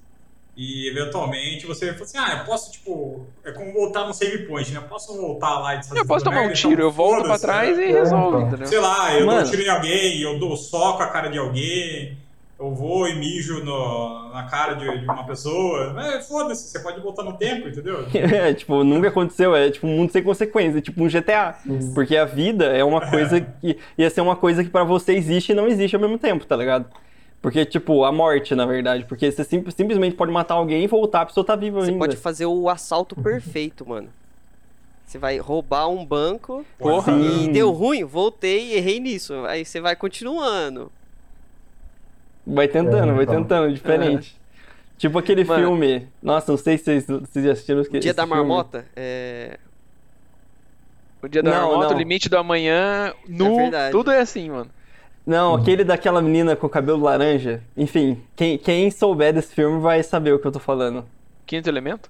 [0.55, 4.39] E eventualmente você vai falar assim: ah, eu posso, tipo, é como voltar no save
[4.45, 4.77] point, né?
[4.77, 7.23] Eu posso voltar lá e desfazer Eu posso tomar um merda, tiro, então eu volto
[7.23, 7.87] pra trás né?
[7.87, 8.47] e É, resolve, então.
[8.49, 8.67] entendeu?
[8.67, 9.41] Sei lá, eu Mano.
[9.41, 12.15] dou tiro em alguém, eu dou soco a cara de alguém,
[12.59, 15.91] eu vou e mijo no- na cara de, de uma pessoa.
[15.95, 18.05] Mas foda-se, você pode voltar no tempo, entendeu?
[18.13, 19.55] É, tipo, nunca aconteceu.
[19.55, 21.55] É tipo um mundo sem consequência, é tipo um GTA.
[21.95, 23.79] Porque a vida é uma coisa que.
[23.97, 26.55] ia ser uma coisa que pra você existe e não existe ao mesmo tempo, tá
[26.55, 26.85] ligado?
[27.43, 29.03] Porque, tipo, a morte, na verdade.
[29.03, 31.99] Porque você sim- simplesmente pode matar alguém e voltar, a pessoa tá viva Você ainda.
[31.99, 34.07] pode fazer o assalto perfeito, mano.
[35.05, 37.11] Você vai roubar um banco Porra.
[37.13, 37.51] e Sim.
[37.51, 39.33] deu ruim, voltei, errei nisso.
[39.45, 40.89] Aí você vai continuando.
[42.47, 43.35] Vai tentando, É, vai então.
[43.43, 44.39] tentando, diferente.
[44.97, 45.61] Tipo aquele Mano.
[45.67, 46.07] filme.
[46.21, 48.37] Nossa, não sei se vocês, vocês já assistiram esse Dia da filme.
[48.39, 49.59] marmota, é.
[51.21, 51.95] O dia da Não, marmota, não.
[51.95, 53.91] o limite do amanhã, nu, verdade.
[53.91, 54.69] tudo é assim, mano.
[55.25, 57.61] Não, aquele daquela menina com o cabelo laranja.
[57.77, 61.05] Enfim, quem, quem souber desse filme vai saber o que eu tô falando.
[61.45, 62.09] Quinto elemento?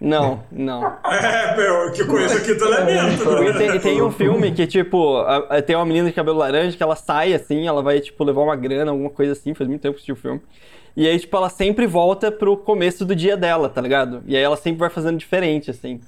[0.00, 0.96] Não, não.
[1.04, 3.22] É, meu, que conheço aqui do elemento.
[3.22, 3.58] Porque né?
[3.58, 6.82] tem, tem um filme que, tipo, a- a- tem uma menina de cabelo laranja que
[6.82, 9.92] ela sai assim, ela vai, tipo, levar uma grana, alguma coisa assim, faz muito tempo
[9.94, 10.40] que eu assisti o filme.
[10.96, 14.22] E aí, tipo, ela sempre volta pro começo do dia dela, tá ligado?
[14.26, 16.00] E aí ela sempre vai fazendo diferente, assim.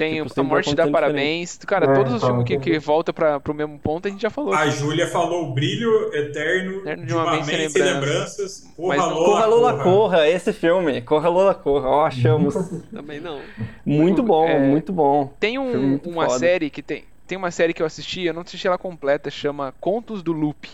[0.00, 1.58] Tem Tipo, a Morte dá Parabéns.
[1.58, 4.22] Cara, É, todos os então, filmes que, que voltam pra, pro mesmo ponto a gente
[4.22, 4.54] já falou.
[4.54, 4.68] A.
[4.68, 8.66] Júlia falou o brilho eterno Eterno de uma, mente sem lembranças.
[8.76, 9.84] Corra, Mas Lola, Corra Lola corra.
[9.84, 11.00] Corra, esse filme.
[11.02, 12.54] Corra Lola Corra, ó, achamos.
[12.90, 13.40] Também não.
[13.84, 15.32] Muito bom, É, muito bom.
[15.38, 16.38] Tem um, muito uma foda.
[16.38, 17.04] série que tem.
[17.26, 20.68] Tem uma série que eu assisti, eu não assisti ela completa, chama Contos do Loop.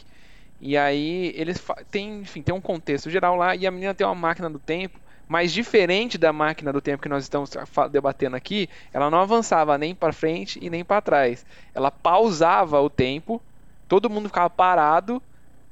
[0.60, 4.06] E aí eles fa- tem, enfim, tem um contexto geral lá e a menina tem
[4.06, 4.98] uma máquina do tempo,
[5.28, 7.50] mas diferente da máquina do tempo que nós estamos
[7.90, 11.44] debatendo aqui, ela não avançava nem para frente e nem para trás.
[11.74, 13.42] Ela pausava o tempo,
[13.88, 15.22] todo mundo ficava parado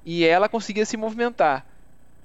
[0.05, 1.67] e ela conseguia se movimentar.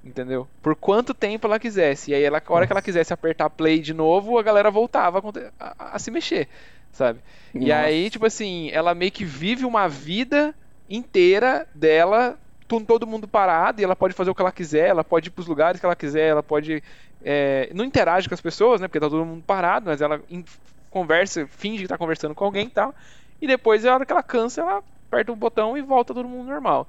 [0.04, 0.50] Entendeu?
[0.62, 2.12] Por quanto tempo ela quisesse.
[2.12, 5.20] E aí, ela, a hora que ela quisesse apertar play de novo, a galera voltava
[5.60, 6.48] a, a- a se mexer,
[6.92, 7.22] sabe?
[7.60, 7.76] E Nossa.
[7.86, 10.56] aí, tipo assim, ela meio que vive uma vida
[10.88, 12.40] inteira dela
[12.70, 15.32] com todo mundo parado e ela pode fazer o que ela quiser, ela pode ir
[15.32, 16.84] pros lugares que ela quiser, ela pode.
[17.24, 18.88] é, não interage com as pessoas, né?
[18.88, 20.46] Porque tá todo mundo parado, mas ela in-
[20.90, 22.94] conversa, finge que tá conversando com alguém e tal.
[23.42, 26.48] E depois, a hora que ela cansa, ela aperta o botão e volta todo mundo
[26.50, 26.88] normal.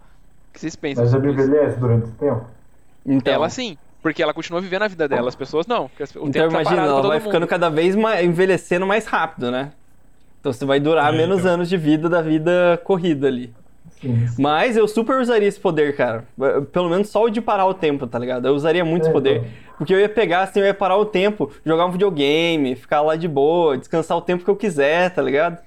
[0.51, 1.17] O que vocês pensam Mas isso?
[1.17, 2.47] envelhece durante esse tempo?
[3.07, 5.91] Então, Ela sim, porque ela continua vivendo a vida dela, as pessoas não.
[6.01, 7.51] as- O então tempo tá imagina, parado ela vai todo ficando mundo.
[7.51, 9.73] cada vez mais envelhecendo mais rápido, né?
[10.41, 11.53] Então você vai durar É, menos então.
[11.53, 13.55] anos de vida da vida corrida ali.
[14.01, 14.27] Sim.
[14.39, 16.25] Mas eu super usaria esse poder, cara.
[16.73, 18.47] Pelo menos só o de parar o tempo, tá ligado?
[18.49, 19.37] Eu usaria muito esse É, poder.
[19.39, 19.51] então.
[19.79, 23.17] Porque eu ia pegar, assim, eu ia parar o tempo, jogar um videogame, ficar lá
[23.17, 25.59] de boa, descansar o tempo que eu quiser, tá ligado?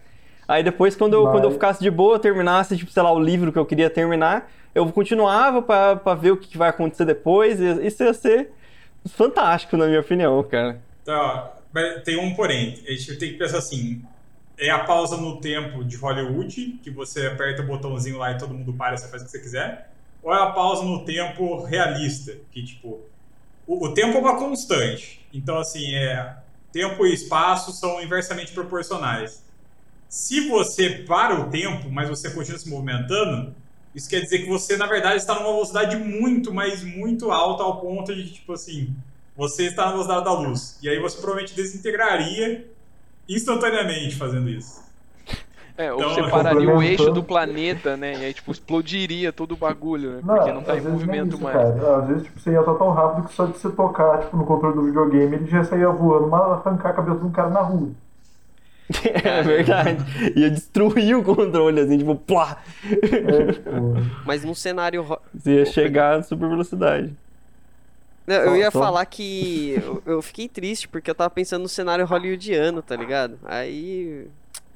[0.47, 3.11] Aí depois, quando eu, Mas- quando eu ficasse de boa, eu terminasse, tipo, sei lá,
[3.11, 7.05] o livro que eu queria terminar, eu continuava pra, pra ver o que vai acontecer
[7.05, 7.59] depois.
[7.59, 8.49] e Isso ia ser
[9.07, 10.79] fantástico, na minha opinião, cara.
[11.73, 12.75] Mas tem um porém.
[12.87, 14.01] A gente tem que pensar assim:
[14.63, 18.53] é a pausa no tempo de Hollywood, que você aperta o botãozinho lá e todo
[18.53, 19.91] mundo para você faz o que você quiser.
[20.21, 23.01] Ou é a pausa no tempo realista, que tipo.
[23.67, 25.25] O, o tempo é uma constante.
[25.33, 26.37] Então, assim, é.
[26.71, 29.43] Tempo e espaço são inversamente proporcionais.
[30.09, 33.53] Se você para o tempo, mas você continua se movimentando,
[33.93, 37.79] isso quer dizer que você, na verdade, está numa velocidade muito, mas muito alta ao
[37.79, 38.95] ponto de, tipo assim,
[39.35, 40.79] você está na velocidade da luz.
[40.81, 42.72] E aí você provavelmente desintegraria
[43.27, 44.83] instantaneamente fazendo isso.
[45.75, 48.13] É, ou Então, separaria o eixo do planeta, né?
[48.13, 50.21] E aí, tipo, explodiria todo o bagulho, né?
[50.23, 51.55] Porque não tá em movimento isso, mais.
[51.55, 51.97] Cara.
[51.97, 54.45] Às vezes tipo, você ia estar tão rápido que só de você tocar tipo, no
[54.45, 57.61] controle do videogame ele já saía voando, mas arrancar a cabeça de um cara na
[57.61, 57.89] rua.
[59.23, 60.05] É verdade.
[60.35, 62.57] Ia destruir o controle, assim, tipo, plá!
[62.85, 63.71] É, tipo,
[64.25, 65.03] Mas num cenário.
[65.33, 67.15] Você ia chegar na super velocidade.
[68.25, 72.05] Não, eu ia falar que eu, eu fiquei triste porque eu tava pensando no cenário
[72.05, 73.37] hollywoodiano, tá ligado?
[73.43, 74.27] Aí.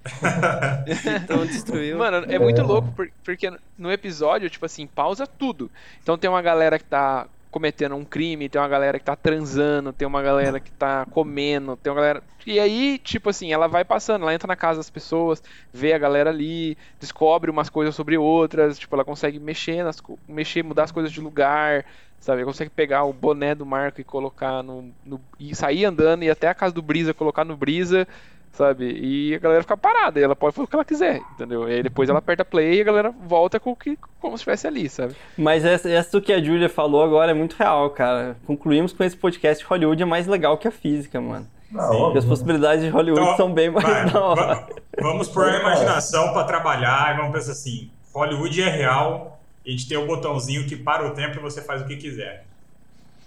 [1.24, 1.98] Então destruiu.
[1.98, 2.64] Mano, é muito É.
[2.64, 5.70] louco por- porque no episódio, tipo assim, pausa tudo.
[6.02, 9.92] Então tem uma galera que tá cometendo um crime, tem uma galera que tá transando,
[9.92, 12.24] tem uma galera que tá comendo, tem uma galera.
[12.46, 15.42] E aí, tipo assim, ela vai passando, ela entra na casa das pessoas,
[15.74, 20.64] vê a galera ali, descobre umas coisas sobre outras, tipo, ela consegue mexer nas mexer,
[20.64, 21.84] mudar as coisas de lugar,
[22.20, 22.42] sabe?
[22.42, 26.28] Ela consegue pegar o boné do Marco e colocar no, no e sair andando e
[26.28, 28.08] ir até a casa do Brisa, colocar no Brisa,
[28.52, 28.86] sabe?
[29.00, 31.70] E a galera fica parada, e ela pode fazer o que ela quiser, entendeu?
[31.70, 34.42] E aí depois ela aperta play e a galera volta com o que como se
[34.42, 35.16] estivesse ali, sabe?
[35.38, 38.36] Mas essa, essa que a Julia falou agora é muito real, cara.
[38.48, 41.46] Concluímos com esse podcast Hollywood é mais legal que a física, mano.
[41.78, 41.98] ah, Sim.
[42.00, 44.42] Porque as possibilidades de Hollywood Então, são bem mais vai, da hora.
[44.56, 44.68] va-
[45.00, 49.37] vamos pôr a imaginação para trabalhar e vamos pensar assim: Hollywood é real,
[49.68, 52.46] a gente tem um botãozinho que para o tempo e você faz o que quiser.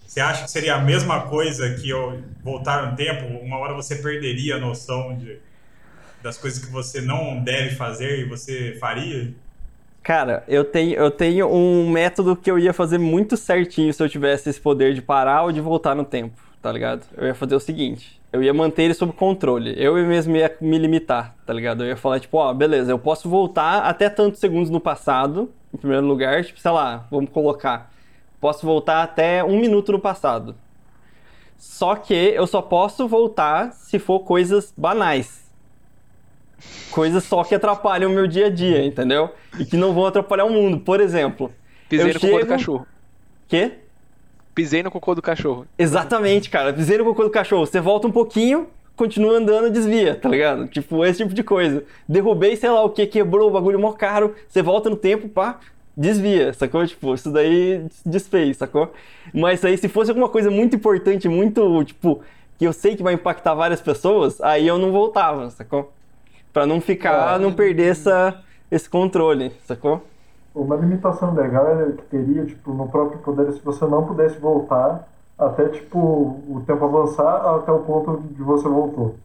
[0.06, 3.26] Você acha que seria a mesma coisa que eu voltar no tempo?
[3.44, 5.38] Uma hora você perderia a noção de,
[6.22, 9.32] das coisas que você não deve fazer e você faria?
[10.02, 14.08] Cara, eu tenho, eu tenho um método que eu ia fazer muito certinho se eu
[14.08, 17.02] tivesse esse poder de parar ou de voltar no tempo, tá ligado?
[17.16, 19.74] Eu ia fazer o seguinte: eu ia manter ele sob controle.
[19.76, 21.84] Eu mesmo ia me limitar, tá ligado?
[21.84, 25.76] Eu ia falar, tipo, ó, beleza, eu posso voltar até tantos segundos no passado, em
[25.76, 27.92] primeiro lugar, tipo, sei lá, vamos colocar.
[28.40, 30.54] Posso voltar até um minuto no passado.
[31.58, 35.40] Só que eu só posso voltar se for coisas banais.
[36.90, 39.30] Coisas só que atrapalham o meu dia a dia, entendeu?
[39.58, 40.80] E que não vão atrapalhar o mundo.
[40.80, 41.52] Por exemplo,
[41.88, 42.86] Pisei Eu no cocô do chego- cachorro.
[43.48, 43.72] quê?
[44.54, 45.66] Pisei no cocô do cachorro.
[45.78, 46.72] Exatamente, cara.
[46.72, 47.64] Pisei no cocô do cachorro.
[47.66, 48.68] Você volta um pouquinho,
[49.00, 50.68] continua andando e desvia, tá ligado?
[50.68, 51.82] Tipo, esse tipo de coisa.
[52.06, 54.34] Derrubei, sei lá o que, quebrou o bagulho mó caro.
[54.46, 55.58] Você volta no tempo, pá,
[55.96, 56.86] desvia, sacou?
[56.86, 58.92] Tipo, isso daí desfez, sacou?
[59.32, 62.20] Mas aí, se fosse alguma coisa muito importante, muito, tipo,
[62.58, 65.90] que eu sei que vai impactar várias pessoas, aí eu não voltava, sacou?
[66.52, 68.38] Pra não ficar, não perder essa,
[68.70, 70.04] esse controle, sacou?
[70.54, 75.08] Uma limitação legal é que teria, tipo, no próprio poder, se você não pudesse voltar
[75.40, 79.16] até, tipo, o tempo avançar até o ponto de você voltou.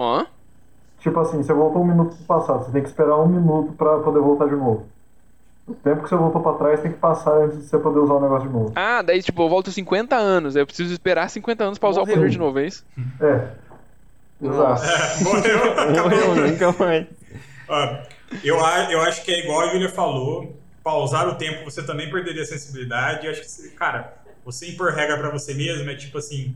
[0.00, 0.26] Hã?
[1.00, 3.98] Tipo assim, você voltou um minuto pro passado, você tem que esperar um minuto pra
[3.98, 4.86] poder voltar de novo.
[5.68, 8.14] O tempo que você voltou pra trás tem que passar antes de você poder usar
[8.14, 8.72] o negócio de novo.
[8.74, 12.00] Ah, daí tipo, eu volto 50 anos, aí eu preciso esperar 50 anos pra usar
[12.00, 12.14] Morreu.
[12.14, 12.84] o poder de novo, é isso?
[13.20, 13.48] É.
[14.42, 14.82] Exato.
[15.24, 16.02] Morreu, acabou.
[16.02, 17.06] Morreu, nunca mais.
[17.68, 17.96] Ó,
[18.44, 18.56] eu,
[18.90, 20.56] eu acho que é igual a Julia falou.
[20.86, 23.26] Pausar o tempo, você também perderia a sensibilidade.
[23.26, 26.54] Eu acho que, cara, você impor regra pra você mesmo é tipo assim.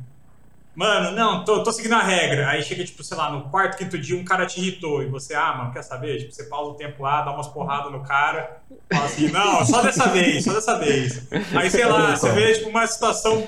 [0.73, 2.49] Mano, não, tô, tô seguindo a regra.
[2.49, 5.03] Aí chega, tipo, sei lá, no quarto, quinto dia, um cara te irritou.
[5.03, 6.17] E você, ah, mano, quer saber?
[6.19, 8.59] Tipo, você pausa o tempo lá, dá umas porradas no cara.
[8.89, 11.27] Fala assim, não, só dessa vez, só dessa vez.
[11.53, 13.45] Aí, sei lá, você vê, tipo, uma situação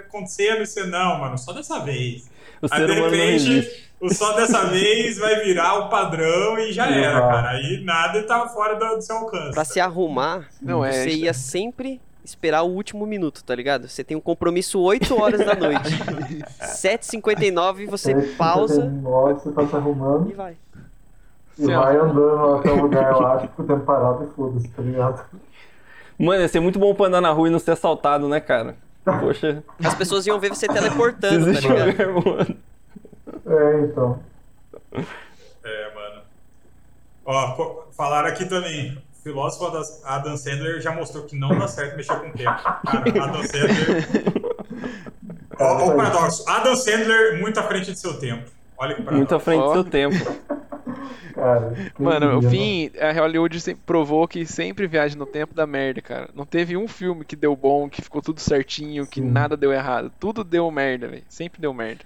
[0.00, 2.28] acontecendo e você, não, mano, só dessa vez.
[2.60, 3.84] O Aí, de repente.
[4.06, 7.50] O só dessa vez vai virar o padrão e já era, cara.
[7.50, 9.52] Aí nada tá fora do, do seu alcance.
[9.52, 10.92] Pra se arrumar, Não, é.
[10.92, 13.86] você ia sempre esperar o último minuto, tá ligado?
[13.88, 15.90] Você tem um compromisso 8 horas da noite.
[16.62, 20.56] 7h59 você pausa 59, Você tá se arrumando e vai.
[21.58, 25.22] e vai andando até o lugar lá, tipo, o tempo parado e foda-se, tá ligado?
[26.18, 28.76] Mano, ia ser muito bom pra andar na rua e não ser assaltado, né, cara?
[29.04, 32.10] Poxa, As pessoas iam ver você teleportando, tá ligado?
[32.10, 32.56] um mano.
[33.58, 34.20] É, então.
[35.64, 36.22] É, mano.
[37.24, 38.98] Ó, falaram aqui também.
[39.18, 42.62] O filósofo Adam- Adam Sandler já mostrou que não dá certo mexer com o tempo.
[42.62, 44.06] Cara, Adam Sandler.
[45.58, 46.44] Ó, ó o paradoxo.
[46.48, 48.50] Adam Sandler muito à frente de seu tempo.
[48.76, 49.16] Olha que paradoxo.
[49.18, 50.14] Muito à frente do seu tempo.
[51.34, 56.00] Cara, Mano, o fim, a Hollywood sempre provou que sempre viaja no tempo da merda,
[56.00, 56.28] cara.
[56.32, 59.30] Não teve um filme que deu bom, que ficou tudo certinho, que Sim.
[59.32, 60.12] nada deu errado.
[60.20, 61.24] Tudo deu merda, velho.
[61.28, 62.04] Sempre deu merda.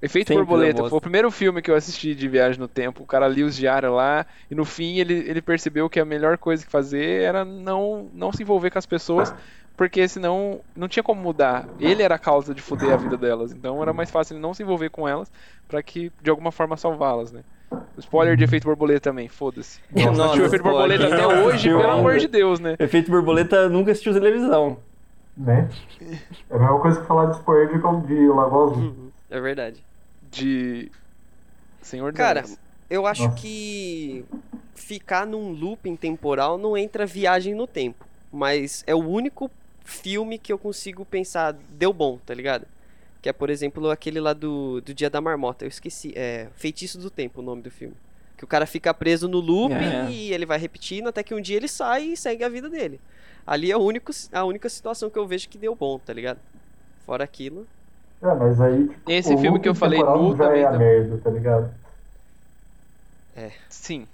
[0.00, 3.02] Efeito Sempre Borboleta foi o primeiro filme que eu assisti de viagem no tempo.
[3.02, 6.38] O cara lia os diários lá e no fim ele, ele percebeu que a melhor
[6.38, 9.34] coisa que fazer era não, não se envolver com as pessoas,
[9.76, 11.66] porque senão não tinha como mudar.
[11.78, 13.52] Ele era a causa de foder a vida delas.
[13.52, 15.30] Então era mais fácil ele não se envolver com elas
[15.68, 17.42] pra que de alguma forma salvá-las, né?
[17.98, 19.80] Spoiler de Efeito Borboleta também, foda-se.
[19.94, 20.62] Nossa, Não assistiu Efeito.
[20.62, 22.76] Borboleta até hoje, pelo amor de Deus, né?
[22.78, 24.78] Efeito borboleta nunca assistiu televisão.
[25.36, 25.68] Né?
[26.50, 29.11] É a mesma coisa que falar de spoiler de, de Lagoa Azul.
[29.32, 29.82] É verdade.
[30.30, 30.90] De.
[31.80, 32.58] Senhor Cara, Anéis.
[32.88, 33.36] eu acho Nossa.
[33.36, 34.24] que
[34.74, 38.06] ficar num looping temporal não entra viagem no tempo.
[38.32, 39.50] Mas é o único
[39.84, 42.66] filme que eu consigo pensar, deu bom, tá ligado?
[43.20, 45.64] Que é, por exemplo, aquele lá do, do Dia da Marmota.
[45.64, 46.12] Eu esqueci.
[46.16, 47.94] É Feitiço do Tempo o nome do filme.
[48.36, 50.10] Que o cara fica preso no looping É.
[50.10, 53.00] e ele vai repetindo até que um dia ele sai e segue a vida dele.
[53.46, 56.38] Ali é o único, a única situação que eu vejo que deu bom, tá ligado?
[57.06, 57.66] Fora aquilo.
[58.22, 60.78] É, mas aí, tipo, Esse filme que eu falei, Nu, já também é a tá-
[60.78, 61.70] merda, tá ligado?
[63.68, 64.06] Sim.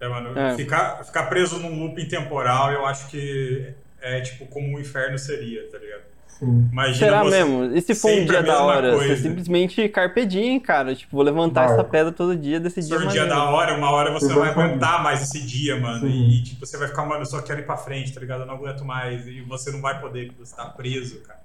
[0.00, 0.54] É, mano, É.
[0.56, 5.68] Ficar, ficar preso num looping temporal, eu acho que é tipo como o inferno seria,
[5.70, 6.02] tá ligado?
[6.28, 6.68] Sim.
[6.70, 7.76] Imagina Será você- mesmo?
[7.76, 8.92] E se for um dia da hora?
[8.94, 9.16] coisa.
[9.16, 10.94] Você simplesmente carpe diem, cara.
[10.94, 11.74] Tipo, vou levantar Vai.
[11.74, 13.40] essa pedra todo dia desse Se dia for um dia maneiro.
[13.42, 16.00] da hora, uma hora você não vai aguentar mais esse dia, mano.
[16.06, 16.28] Sim.
[16.28, 18.40] E, tipo, você vai ficar, mano, eu só quero ir pra frente, tá ligado?
[18.42, 19.26] Eu não aguento mais.
[19.26, 21.40] E você não vai poder, porque você tá preso, cara.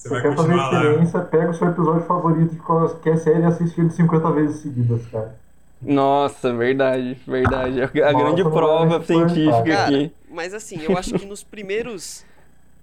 [0.00, 0.64] Você vai quer fazer lá.
[0.64, 5.06] experiência, pega o seu episódio favorito de qualquer série e assiste ele 50 vezes seguidas,
[5.08, 5.36] cara.
[5.82, 7.82] Nossa, verdade, verdade.
[7.82, 10.12] A, a Nossa, grande não prova científica Cara, aqui.
[10.30, 12.24] Mas assim, eu acho que nos primeiros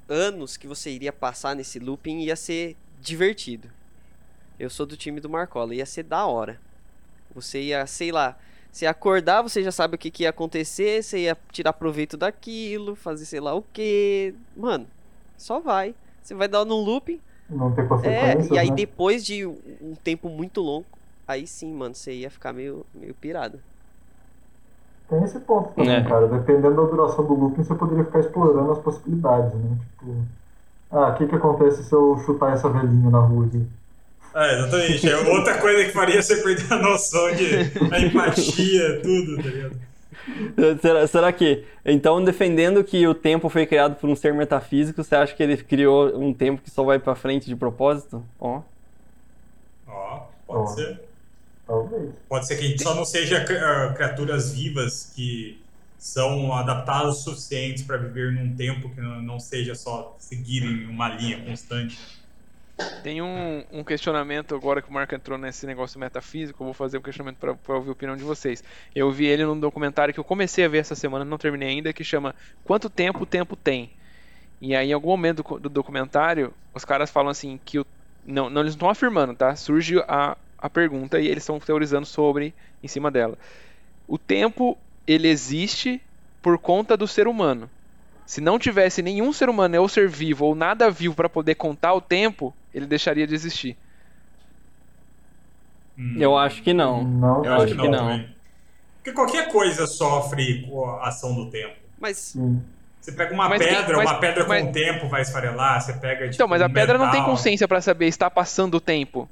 [0.08, 3.68] anos que você iria passar nesse looping ia ser divertido.
[4.60, 6.60] Eu sou do time do Marcola, ia ser da hora.
[7.34, 8.38] Você ia, sei lá,
[8.80, 12.96] ia acordar, você já sabe o que, que ia acontecer, você ia tirar proveito daquilo,
[12.96, 14.36] fazer sei lá o que.
[14.56, 14.86] Mano,
[15.36, 15.96] só vai.
[16.28, 17.22] Você vai dar num looping.
[17.50, 18.76] Não tem É, consequências, e aí né?
[18.76, 20.86] depois de um um tempo muito longo,
[21.26, 23.60] aí sim, mano, você ia ficar meio, meio pirado.
[25.10, 26.04] Tem esse ponto também, É.
[26.04, 26.28] cara.
[26.28, 29.78] Dependendo da duração do looping, você poderia ficar explorando as possibilidades, né?
[30.00, 30.16] Tipo,
[30.92, 33.66] ah, o que que acontece se eu chutar essa velhinha na rua aqui?
[34.36, 35.10] É, exatamente.
[35.10, 37.46] É outra coisa que faria você perder a noção de
[37.94, 39.87] a empatia, tudo, tá ligado?
[40.82, 45.16] Será, será que, então, defendendo que o tempo foi criado por um ser metafísico, você
[45.16, 48.24] acha que ele criou um tempo que só vai pra frente de propósito?
[48.40, 48.62] Ó.
[49.88, 50.68] Ó, pode Ó.
[50.68, 51.00] ser.
[51.66, 52.12] Talvez.
[52.30, 55.62] Pode ser que a gente só não seja ah, criaturas vivas que
[55.98, 61.10] são adaptadas o suficientes para viver num tempo que não, não seja só seguirem uma
[61.10, 62.00] linha constante.
[63.02, 66.62] Tem um, um questionamento agora que o Marco entrou nesse negócio metafísico.
[66.62, 68.64] Eu vou fazer um questionamento pra ouvir a opinião de vocês.
[68.96, 71.94] Eu vi ele num documentário que eu comecei a ver essa semana, não terminei ainda,
[71.94, 73.92] que chama Quanto Tempo o Tempo Tem?
[74.60, 77.86] E aí, em algum momento do, documentário, os caras falam assim que o.
[78.26, 79.56] Não, não eles não estão afirmando, tá?
[79.56, 82.54] Surge a, a pergunta e eles estão teorizando sobre
[82.84, 83.38] em cima dela.
[84.08, 86.02] O tempo ele existe
[86.42, 87.70] por conta do ser humano.
[88.26, 91.94] Se não tivesse nenhum ser humano ou ser vivo ou nada vivo para poder contar
[91.94, 93.76] o tempo, ele deixaria de existir.
[95.98, 97.04] Hum, Eu acho que não.
[97.04, 98.26] Não, eu acho acho que que não.
[98.98, 101.76] Porque qualquer coisa sofre com a ação do tempo.
[102.00, 102.62] Mas sim.
[103.02, 105.82] Você pega uma Mas quem- pedra, mas- uma pedra com mas- o tempo vai esfarelar,
[105.82, 107.30] você pega tipo, Então, mas a um pedra não tem metal.
[107.30, 109.30] consciência pra saber está passando o tempo.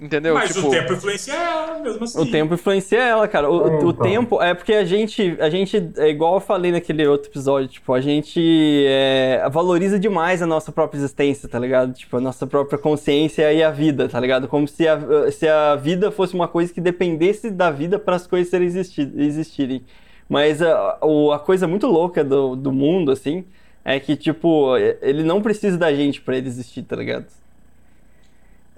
[0.00, 0.32] Entendeu?
[0.32, 2.18] Mas tipo, o tempo influencia ela mesmo assim.
[2.20, 3.50] O tempo influencia ela, cara.
[3.50, 3.92] O, É, o então.
[3.92, 7.92] tempo é porque a gente, a gente, é igual eu falei naquele outro episódio, tipo,
[7.92, 8.40] a gente
[8.88, 11.92] é, valoriza demais a nossa própria existência, tá ligado?
[11.92, 14.48] Tipo, a nossa própria consciência e a vida, tá ligado?
[14.48, 14.98] Como se a,
[15.30, 19.12] se a vida fosse uma coisa que dependesse da vida para as coisas serem existi-
[19.16, 19.82] existirem.
[20.26, 23.44] Mas a, o- a coisa muito louca do, do mundo, assim,
[23.84, 27.26] é que, tipo, ele não precisa da gente pra ele existir, tá ligado?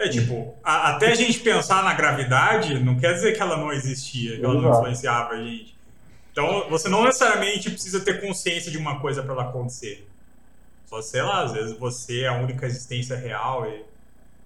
[0.04, 3.72] É tipo, a- até a gente pensar na gravidade, não quer dizer que ela não
[3.72, 5.76] existia, que ela não influenciava a gente.
[6.32, 10.06] Então, você não necessariamente precisa ter consciência de uma coisa para ela acontecer.
[10.86, 13.82] Só, sei lá, às vezes você é a única existência real e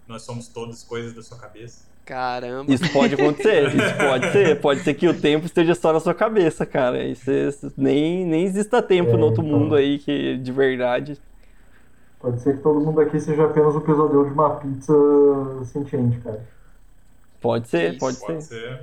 [0.07, 1.85] nós somos todas coisas da sua cabeça.
[2.05, 2.73] caramba.
[2.73, 4.61] Isso pode acontecer, isso pode ser.
[4.61, 7.03] Pode ser que o tempo esteja só na sua cabeça, cara.
[7.05, 9.59] E você- nem, nem exista tempo É, no outro então.
[9.59, 11.19] mundo aí que de verdade.
[12.27, 14.93] Pode ser que todo mundo aqui seja apenas o pesadelo de uma pizza
[15.66, 16.45] sentiente, cara.
[17.41, 18.55] Pode ser, Isso, pode, Pode ser.
[18.68, 18.81] ser.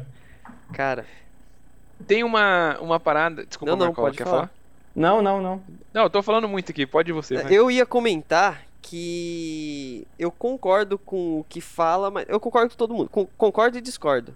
[0.72, 1.06] Cara,
[2.08, 3.46] tem uma, uma parada.
[3.46, 4.36] Desculpa, Não, não, Marcola, pode quer falar.
[4.48, 4.52] falar?
[4.96, 5.62] Não, não, não.
[5.94, 7.36] Não, eu tô falando muito aqui, pode você.
[7.36, 7.54] vai.
[7.54, 12.94] eu ia comentar que eu concordo com o que fala, mas eu concordo com todo
[12.94, 13.10] mundo.
[13.10, 14.34] Con- concordo e discordo.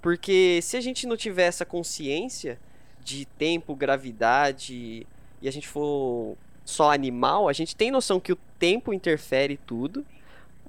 [0.00, 2.58] Porque se a gente não tiver essa consciência
[3.04, 5.06] de tempo, gravidade,
[5.42, 6.34] e a gente for
[6.68, 10.04] só animal, a gente tem noção que o tempo interfere tudo.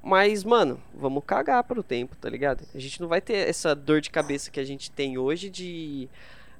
[0.02, 2.64] Mas, mano, vamos cagar pro tempo, tá ligado?
[2.74, 6.08] A gente não vai ter essa dor de cabeça que a gente tem hoje de.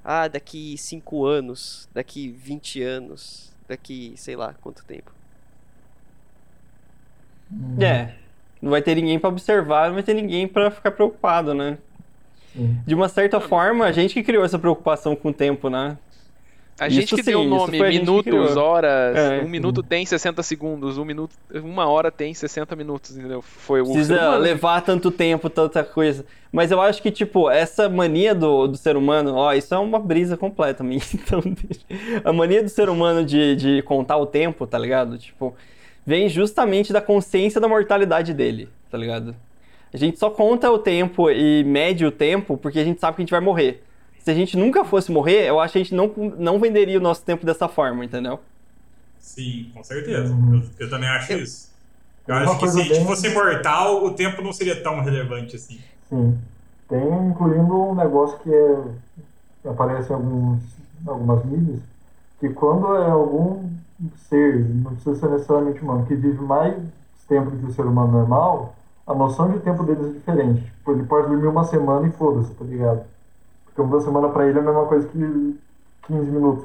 [0.05, 5.11] Ah, daqui 5 anos, daqui 20 anos, daqui sei lá quanto tempo.
[7.51, 8.15] Hum, É.
[8.61, 11.79] Não vai ter ninguém pra observar, não vai ter ninguém pra ficar preocupado, né?
[12.53, 12.79] Sim.
[12.87, 15.97] De uma certa forma, a gente que criou essa preocupação com o tempo, né?
[16.81, 19.43] A Isso gente que deu o sim, nome, minutos, horas, É.
[19.45, 23.43] um minuto tem 60 segundos, um minuto, uma hora tem 60 minutos, entendeu?
[23.43, 24.39] Foi o precisa humano.
[24.39, 26.25] levar tanto tempo, tanta coisa.
[26.51, 29.99] Mas eu acho que, tipo, essa mania do, do ser humano, ó, isso é uma
[29.99, 31.03] brisa completa minha.
[31.13, 31.43] Então,
[32.25, 35.19] a mania do ser humano de, de contar o tempo, tá ligado?
[35.19, 35.55] Tipo,
[36.07, 39.37] vem justamente da consciência da mortalidade dele, tá ligado?
[39.93, 43.23] A gente só conta o tempo e mede o tempo porque a gente sabe que
[43.23, 43.83] a gente vai morrer.
[44.23, 47.03] Se a gente nunca fosse morrer, eu acho que a gente não, não venderia o
[47.03, 48.39] nosso tempo dessa forma, entendeu?
[49.19, 50.35] Sim, com certeza.
[50.35, 51.71] Eu, eu também acho isso.
[52.27, 55.81] Eu acho que se a gente fosse imortal, o tempo não seria tão relevante assim.
[56.09, 56.39] Sim.
[56.89, 60.61] Tem incluindo um negócio que é, aparece em alguns,
[61.07, 61.81] algumas mídias,
[62.39, 63.71] que quando é algum
[64.29, 66.77] ser, não precisa ser necessariamente humano, que vive mais
[67.29, 68.75] tempo do que o ser humano normal,
[69.07, 70.63] a noção de tempo deles é diferente.
[70.63, 73.03] Tipo, ele pode dormir uma semana e foda-se, tá ligado?
[73.85, 75.19] Porque uma semana pra ele é a mesma coisa que
[76.07, 76.65] 15 minutos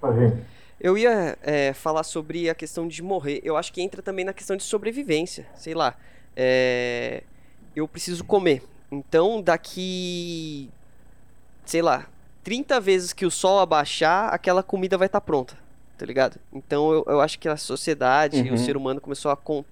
[0.00, 0.36] pra gente.
[0.80, 3.40] Eu ia é, falar sobre a questão de morrer.
[3.42, 5.46] Eu acho que entra também na questão de sobrevivência.
[5.54, 5.94] Sei lá.
[6.36, 7.22] é,
[7.74, 8.62] eu preciso comer.
[8.90, 10.70] Então, daqui.
[11.64, 12.06] Sei lá.
[12.44, 15.56] 30 vezes que o sol abaixar, aquela comida vai estar pronta.
[15.98, 16.38] Tá ligado?
[16.52, 18.54] Então, eu, eu acho que a sociedade, Uhum.
[18.54, 19.64] o ser humano começou a con-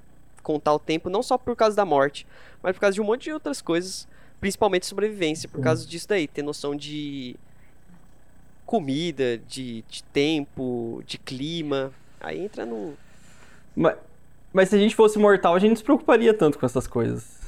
[0.42, 2.26] contar o tempo, não só por causa da morte,
[2.62, 4.08] mas por causa de um monte de outras coisas.
[4.44, 5.48] Principalmente sobrevivência.
[5.48, 5.62] Por Sim.
[5.64, 6.28] causa disso daí.
[6.28, 7.34] Ter noção de
[8.66, 11.90] comida, de, de tempo, de clima.
[12.20, 12.92] Aí entra no.
[13.74, 13.96] Mas,
[14.52, 17.40] mas se a gente fosse mortal, a gente não se preocuparia tanto com essas coisas.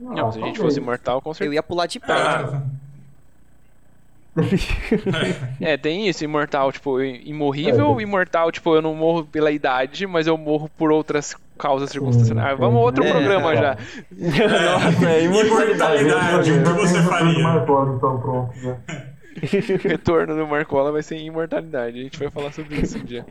[0.00, 1.54] Não, se a gente fosse imortal, com Eu certeza.
[1.54, 2.00] ia pular de.
[2.08, 2.60] Ah,
[5.60, 7.84] É, tem isso, imortal, tipo, imorrível, É.
[7.84, 12.38] ou imortal, tipo, eu não morro pela idade, mas eu morro por outras causas circunstanciais.
[12.40, 13.10] Ah, vamos a outro sim.
[13.10, 13.56] programa É.
[13.56, 13.76] já.
[14.10, 16.04] Nossa, é imortalidade.
[16.50, 17.38] O que você faria?
[17.38, 18.50] Então pronto.
[18.60, 18.76] Já.
[19.88, 21.98] Retorno do Marcola vai ser imortalidade.
[21.98, 23.24] A gente vai falar sobre isso um dia.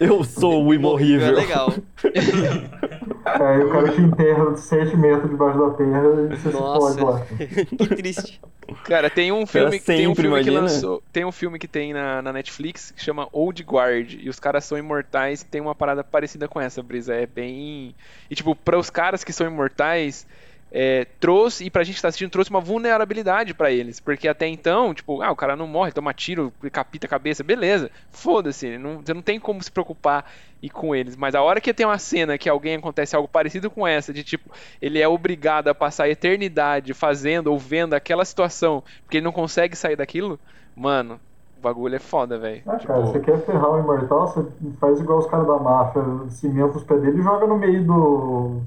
[0.00, 1.32] Eu sou o É imorrível.
[1.34, 1.72] legal.
[3.26, 6.92] Aí o cara te enterra 7 metros debaixo da terra e você Nossa.
[6.92, 7.26] se pode lá.
[7.88, 8.40] Que triste.
[8.84, 11.02] Cara, tem um filme, tem um filme que lançou.
[11.12, 14.14] Tem um filme que tem na, na Netflix que chama Old Guard.
[14.20, 17.14] E os caras são imortais e tem uma parada parecida com essa, Brisa.
[17.14, 17.94] É bem.
[18.30, 20.26] E tipo, para os caras que são imortais.
[20.70, 24.00] É, trouxe, e pra gente que tá assistindo, trouxe uma vulnerabilidade pra eles.
[24.00, 27.90] Porque até então, tipo, ah, o cara não morre, toma tiro, capita a cabeça, beleza.
[28.10, 30.24] Foda-se, não, você não tem como se preocupar
[30.62, 31.16] e com eles.
[31.16, 34.24] Mas a hora que tem uma cena que alguém acontece algo parecido com essa, de
[34.24, 34.50] tipo,
[34.80, 39.32] ele é obrigado a passar a eternidade fazendo ou vendo aquela situação, porque ele não
[39.32, 40.38] consegue sair daquilo,
[40.74, 41.20] mano,
[41.58, 42.62] o bagulho é foda, velho.
[42.66, 44.46] Ah, Tipo, cara, você quer ferrar o imortal, você
[44.78, 48.60] faz igual os caras da máfia, cimenta os pés dele e joga no meio do.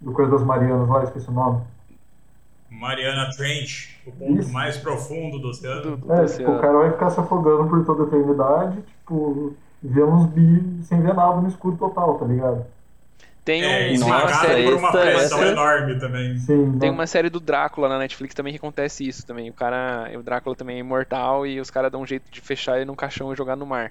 [0.00, 1.62] Do Coisa das Marianas lá, esqueci o nome.
[2.70, 4.52] Mariana Trench, o ponto Isso.
[4.52, 5.82] mais profundo do oceano.
[5.82, 9.56] Do- do É, tipo, o cara vai ficar se afogando por toda a eternidade, tipo,
[9.82, 12.66] ver uns bi sem ver nada no escuro total, tá ligado?
[13.42, 16.36] Tem, É, um, esmagado Nossa, por uma essa- pressão essa- enorme também.
[16.38, 16.94] Sim, tem né?
[16.94, 19.48] uma série do Drácula na Netflix também que acontece isso também.
[19.48, 22.76] O cara, o Drácula também é imortal e os caras dão um jeito de fechar
[22.76, 23.90] ele num caixão e jogar no mar.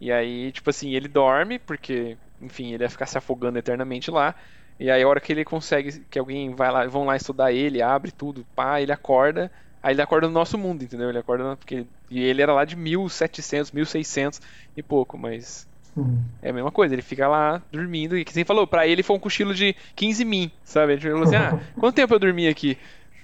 [0.00, 4.34] E aí, tipo assim, ele dorme porque, enfim, ele vai ficar se afogando eternamente lá.
[4.78, 7.80] E aí a hora que ele consegue que alguém vai lá, vão lá estudar ele,
[7.80, 9.50] abre tudo, pá, ele acorda.
[9.82, 11.08] Aí ele acorda no nosso mundo, entendeu?
[11.08, 14.40] Ele acorda porque e ele era lá de 1700, 1600
[14.76, 16.22] e pouco, mas Sim.
[16.42, 19.16] é a mesma coisa, ele fica lá dormindo, e que você falou, pra ele foi
[19.16, 20.92] um cochilo de 15 min, sabe?
[20.92, 22.78] Ele falou assim, ah, quanto tempo eu dormi aqui?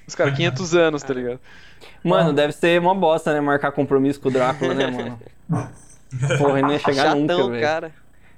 [0.06, 1.40] Os caras, 500 anos, tá ligado?
[2.02, 3.40] Mano, deve ser uma bosta, né?
[3.40, 5.20] Marcar compromisso com o Drácula, né, mano?
[6.38, 7.62] Porra, ele não ia chegar nunca, Chatão, velho.
[7.62, 7.92] cara.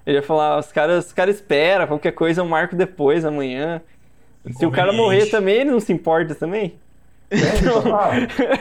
[0.07, 3.81] Ele ia falar, os caras os cara esperam, qualquer coisa eu marco depois, amanhã.
[4.53, 6.75] Se o cara morrer também, ele não se importa também?
[7.31, 8.13] É, então, ah,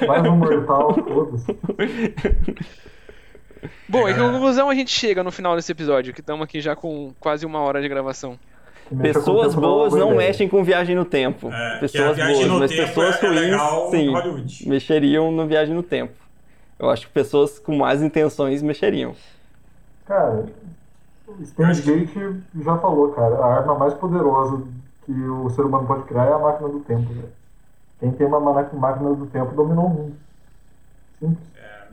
[0.08, 1.44] mais um mortal, todos.
[3.88, 4.34] Bom, É, e que galera.
[4.34, 7.60] conclusão a gente chega no final desse episódio, que estamos aqui já com quase uma
[7.60, 8.40] hora de gravação.
[9.02, 11.52] Pessoas boas não mexem com viagem no tempo.
[11.52, 16.14] É, pessoas boas, no mas pessoas é ruins, em sim, mexeriam no viagem no tempo.
[16.78, 19.16] Eu acho que pessoas com más intenções mexeriam.
[20.06, 20.46] Cara,
[21.26, 21.36] o
[21.84, 24.66] Gate já falou, cara, a arma mais poderosa
[25.06, 27.34] que o ser humano pode criar é a máquina do tempo, velho.
[28.00, 30.22] Quem tem uma máquina do tempo dominou o mundo.
[31.20, 31.52] Simples.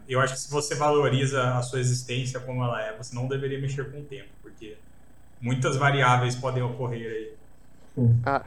[0.09, 3.61] Eu acho que se você valoriza a sua existência como ela é, você não deveria
[3.61, 4.83] mexer com o tempo, porque
[5.41, 7.39] muitas variáveis podem ocorrer aí.
[7.95, 8.24] Sim.
[8.24, 8.45] Ah,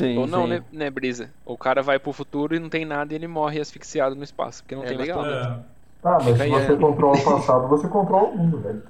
[0.00, 0.48] Sim, Ou não, sim.
[0.48, 1.34] né, né, Brisa?
[1.44, 4.62] O cara vai pro futuro e não tem nada e ele morre asfixiado no espaço,
[4.62, 5.22] porque não É tem mais legal.
[5.22, 5.54] planeta.
[6.02, 8.82] Ah, Ah, mas se você é- controla o passado, você controla o mundo, velho.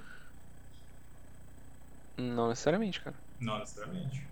[2.18, 3.16] Não necessariamente, cara.
[3.40, 4.24] não necessariamente.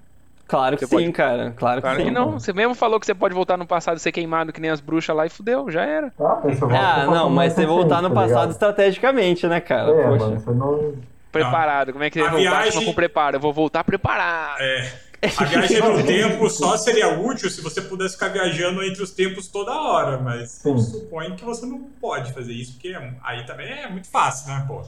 [0.46, 1.54] Claro que Você sim, pode- cara.
[1.56, 2.04] Claro que Claro sim.
[2.04, 2.32] que não.
[2.38, 4.80] Você mesmo falou que você pode voltar no passado e ser queimado que nem as
[4.80, 6.10] bruxas lá e fudeu, já era.
[6.10, 8.50] Tá, você Ah, pro não, mas você voltar no tá passado ligado?
[8.50, 9.90] estrategicamente, né, cara?
[9.90, 10.24] É, Poxa.
[10.26, 10.94] mano, você não.
[11.32, 11.92] Preparado.
[11.92, 13.36] Como é que A é o viagem- com preparo?
[13.36, 14.60] Eu vou voltar preparado.
[14.60, 14.92] É,
[15.36, 19.48] a viagem no tempo só seria útil se você pudesse ficar viajando entre os tempos
[19.48, 20.76] toda hora, mas Sim.
[20.78, 24.82] suponho que você não pode fazer isso, porque aí também é muito fácil, né, pô?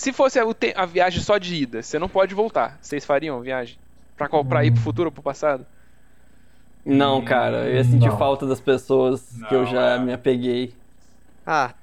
[0.00, 0.44] Se fosse a,
[0.76, 2.78] a viagem só de ida, você não pode voltar.
[2.80, 3.76] Vocês fariam a viagem?
[4.16, 5.66] Pra, qual, pra ir pro futuro ou pro passado?
[6.86, 8.16] Não, cara, eu ia sentir Não.
[8.16, 9.98] falta das pessoas que eu Não, já é.
[9.98, 10.72] me apeguei.
[11.46, 11.74] ah,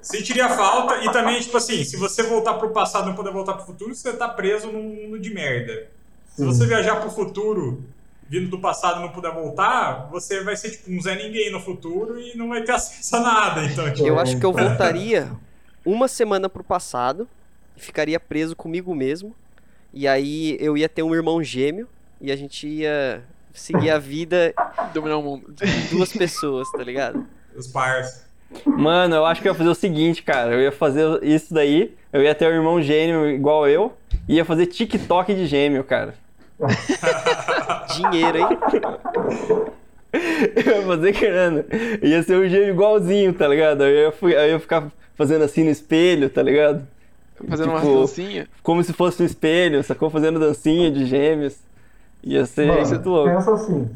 [0.00, 3.54] Sentiria falta e também, tipo assim, se você voltar pro passado e não puder voltar
[3.54, 5.88] pro futuro, você tá preso num mundo de merda.
[6.28, 6.46] Se Sim.
[6.46, 7.82] você viajar pro futuro,
[8.28, 11.58] vindo do passado e não puder voltar, você vai ser tipo um Zé Ninguém no
[11.58, 13.64] futuro e não vai ter acesso a nada.
[13.64, 15.32] Então, tipo, eu acho que eu voltaria
[15.84, 17.28] uma semana pro passado
[17.76, 19.34] e ficaria preso comigo mesmo.
[19.92, 21.88] E aí eu ia ter um irmão gêmeo
[22.20, 23.22] e a gente ia
[23.52, 24.52] seguir a vida
[24.92, 25.52] Dominar o mundo.
[25.52, 27.24] de duas pessoas, tá ligado?
[27.56, 28.24] os pars.
[28.66, 30.52] Mano, eu acho que eu ia fazer o seguinte, cara.
[30.52, 33.92] Eu ia fazer isso daí, eu ia ter um irmão gêmeo igual eu,
[34.28, 36.14] e ia fazer TikTok de gêmeo, cara.
[37.96, 38.46] Dinheiro, hein?
[40.54, 41.64] Eu ia fazer grana.
[42.00, 43.82] Ia ser um gêmeo igualzinho, tá ligado?
[43.82, 46.86] Eu ia, eu ia ficar fazendo assim no espelho, tá ligado?
[47.48, 48.48] Fazendo uma Tipo, dancinha.
[48.62, 50.10] Como se fosse um espelho, sacou?
[50.10, 51.56] Fazendo dancinha de gêmeos.
[52.22, 53.30] Ia ser Mano, muito louco.
[53.34, 53.90] pensa assim,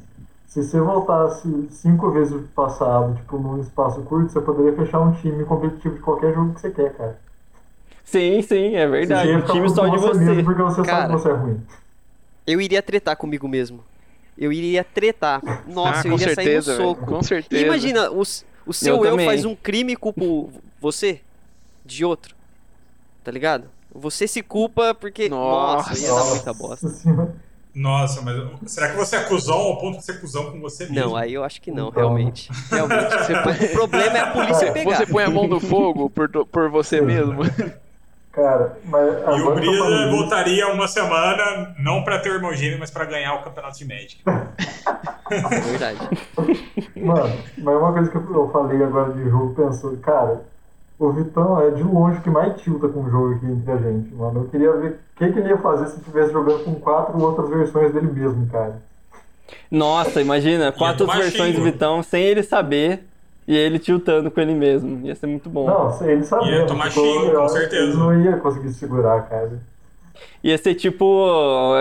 [0.48, 5.12] se você voltasse cinco vezes pro passado, tipo, num espaço curto, você poderia fechar um
[5.12, 7.18] time competitivo de qualquer jogo que você quer, cara.
[8.04, 9.28] Sim, sim, é verdade.
[9.28, 10.24] Você ia Um ficar time só com de você.
[10.24, 11.00] mesmo porque você Cara.
[11.02, 11.60] sabe que você é ruim.
[12.46, 13.84] Eu iria tretar comigo mesmo.
[14.36, 15.42] Eu iria tretar.
[15.66, 16.96] Nossa, ah, eu com iria certeza, sair no velho.
[16.96, 17.06] soco.
[17.06, 17.62] Com certeza.
[17.62, 19.26] E imagina, o, s- o seu eu, também.
[19.26, 20.22] faz um crime e culpa
[20.80, 21.20] você
[21.84, 22.36] de outro.
[23.24, 23.64] Tá ligado?
[23.92, 25.28] Você se culpa porque.
[25.28, 26.02] Nossa, Nossa.
[26.02, 26.88] ia dar muita bosta.
[27.74, 31.10] Nossa, mas será que você é cuzão ao ponto de ser cuzão com você mesmo?
[31.10, 32.02] Não, aí eu acho que não, Então.
[32.02, 32.50] realmente.
[32.70, 33.14] Realmente.
[33.44, 34.96] Mas o problema é a polícia pegar.
[34.96, 37.38] Você põe a mão no fogo por, por você mesmo.
[38.32, 39.08] Cara, mas
[39.38, 43.04] E o Brisa isso, voltaria uma semana, não pra ter o irmão gêmeo, mas pra
[43.04, 44.22] ganhar o campeonato de Magic.
[45.30, 45.98] É verdade.
[46.96, 50.40] Mano, mas uma coisa que eu falei agora de jogo, pensou, cara,
[50.98, 54.14] o Vitão é de longe que mais tilta com o jogo aqui entre a gente,
[54.14, 54.40] mano.
[54.40, 57.48] Eu queria ver o que, que ele ia fazer se estivesse jogando com quatro outras
[57.50, 58.80] versões dele mesmo, cara.
[59.70, 61.62] Nossa, imagina, quatro versões do.
[61.62, 63.04] Vitão sem ele saber
[63.48, 65.06] e ele tiltando com ele mesmo.
[65.06, 65.66] Ia ser muito bom.
[65.66, 66.56] Não, ele sabia.
[66.58, 67.82] Ia tomar xingo, com certeza.
[67.82, 69.58] Ele não ia conseguir segurar, cara.
[70.44, 71.26] Ia ser tipo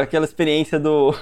[0.02, 1.14] aquela experiência do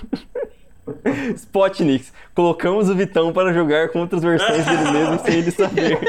[1.35, 2.13] Spotnix.
[2.35, 5.99] Colocamos o Vitão para jogar com outras versões dele mesmo sem ele saber.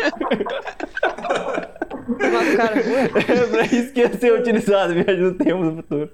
[2.18, 2.74] Mas, cara,
[3.32, 6.10] É pra isso que ia ser utilizado viagem no tempo no futuro.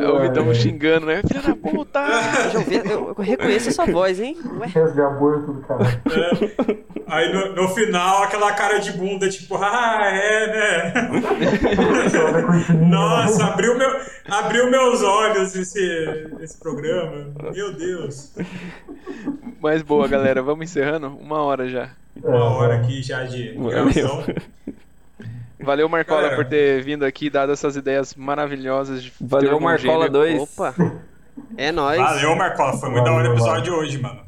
[0.00, 1.22] É o Vitão xingando, né?
[1.26, 1.98] Filha da puta!
[2.00, 4.36] Eu, já ouvi- eu- eu reconheço essa voz, hein?
[4.58, 5.84] Ué, Resto de aborto do cara.
[5.84, 6.90] É.
[7.06, 10.92] Aí no, no final, aquela cara de bunda, tipo, ah, é, né?
[12.88, 13.90] Nossa, abriu, meu,
[14.28, 15.80] abriu meus olhos esse,
[16.40, 17.26] esse programa.
[17.52, 18.32] Meu Deus.
[19.60, 20.42] Mas boa, galera.
[20.42, 21.08] Vamos encerrando?
[21.08, 21.90] Uma hora já.
[22.22, 24.24] Uma hora aqui já de gravação.
[25.62, 26.36] Valeu, Marcola, Galera.
[26.42, 29.02] por ter vindo aqui e dado essas ideias maravilhosas.
[29.02, 30.10] De Valeu, um Marcola gênio.
[30.10, 30.40] 2.
[30.40, 30.74] opa.
[31.56, 31.98] É nóis.
[31.98, 32.72] Valeu, Marcola.
[32.78, 34.20] Foi muito da hora o episódio de hoje, mano.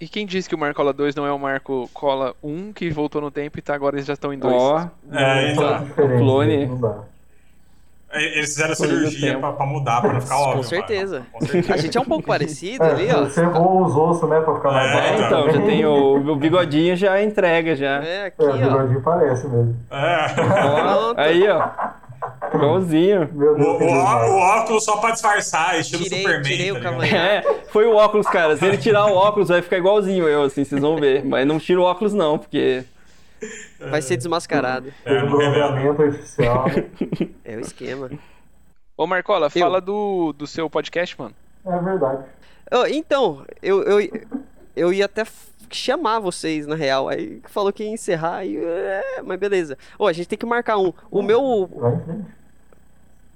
[0.00, 3.20] E quem disse que o Marcola 2 não é o Marco Cola 1 que voltou
[3.20, 4.54] no tempo e tá agora eles já estão em 2?
[4.54, 6.70] Ó, É, então, diferente, clone.
[8.12, 8.20] Dá.
[8.20, 10.56] eles fizeram cirurgia pra, pra mudar, pra não ficar óbvio.
[10.56, 11.14] Com certeza.
[11.18, 11.26] mano.
[11.32, 11.74] Com certeza.
[11.74, 13.20] A gente é um pouco parecido ali, É, ó.
[13.24, 16.36] você voa os ossos, né, pra ficar mais É, É, então, já tem o, o
[16.36, 18.02] bigodinho já entrega já.
[18.04, 18.52] É, aqui, É, o ó.
[18.56, 19.76] bigodinho parece mesmo.
[19.90, 20.26] É.
[20.66, 21.68] Ó, aí, ó.
[22.54, 23.28] Igualzinho.
[23.32, 26.42] Meu O, Deus, o, o óculos só pra disfarçar, estilo Tirei- Superman.
[26.42, 27.14] tirei o tá cavanhaque.
[27.16, 28.56] É, foi o óculos, cara.
[28.56, 31.24] Se ele tirar o óculos, vai ficar igualzinho eu, assim, vocês vão ver.
[31.24, 32.82] Mas não tira o óculos, não, porque.
[33.90, 34.92] Vai ser desmascarado.
[35.04, 35.72] É, Teve um não revela.
[35.72, 36.64] bronzeamento artificial.
[37.44, 38.10] É o esquema.
[38.96, 41.34] Ô, Marcola, fala do, do seu podcast, mano.
[41.66, 42.24] É verdade.
[42.72, 44.26] Ô, então, eu, eu,
[44.76, 45.24] eu ia até
[45.70, 47.08] chamar vocês, na real.
[47.08, 49.78] Aí falou que ia encerrar, e, é, mas beleza.
[49.98, 50.92] Ô, a gente tem que marcar um.
[51.10, 51.68] O meu.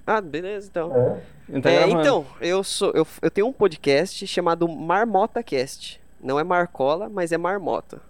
[0.07, 0.93] Ah, beleza, então.
[0.95, 1.61] É.
[1.61, 2.01] Tá É, gravando.
[2.01, 2.91] então, eu sou.
[2.93, 6.01] Eu, eu tenho um podcast chamado Marmota Cast.
[6.23, 8.01] Não é Marcola, mas é Marmota.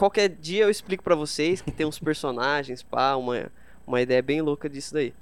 [0.00, 3.52] Qualquer dia eu explico pra vocês que tem uns personagens, pá, uma,
[3.86, 5.12] uma ideia bem louca disso daí.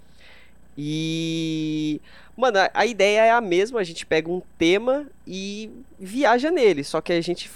[0.77, 2.01] E.
[2.37, 5.69] Mano, a, a ideia é a mesma, a gente pega um tema e
[5.99, 6.85] viaja nele.
[6.85, 7.51] Só que a gente.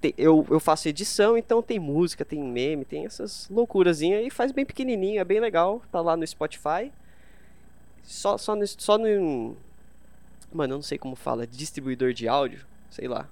[0.00, 4.50] te- eu, eu faço edição, então tem música, tem meme, tem essas loucurazinhas e faz
[4.50, 5.82] bem pequenininho, é bem legal.
[5.92, 6.90] Tá lá no Spotify.
[8.02, 9.54] Só, só, no, só no.
[10.50, 11.46] Mano, eu não sei como fala.
[11.46, 12.64] Distribuidor de áudio?
[12.88, 13.28] Sei lá.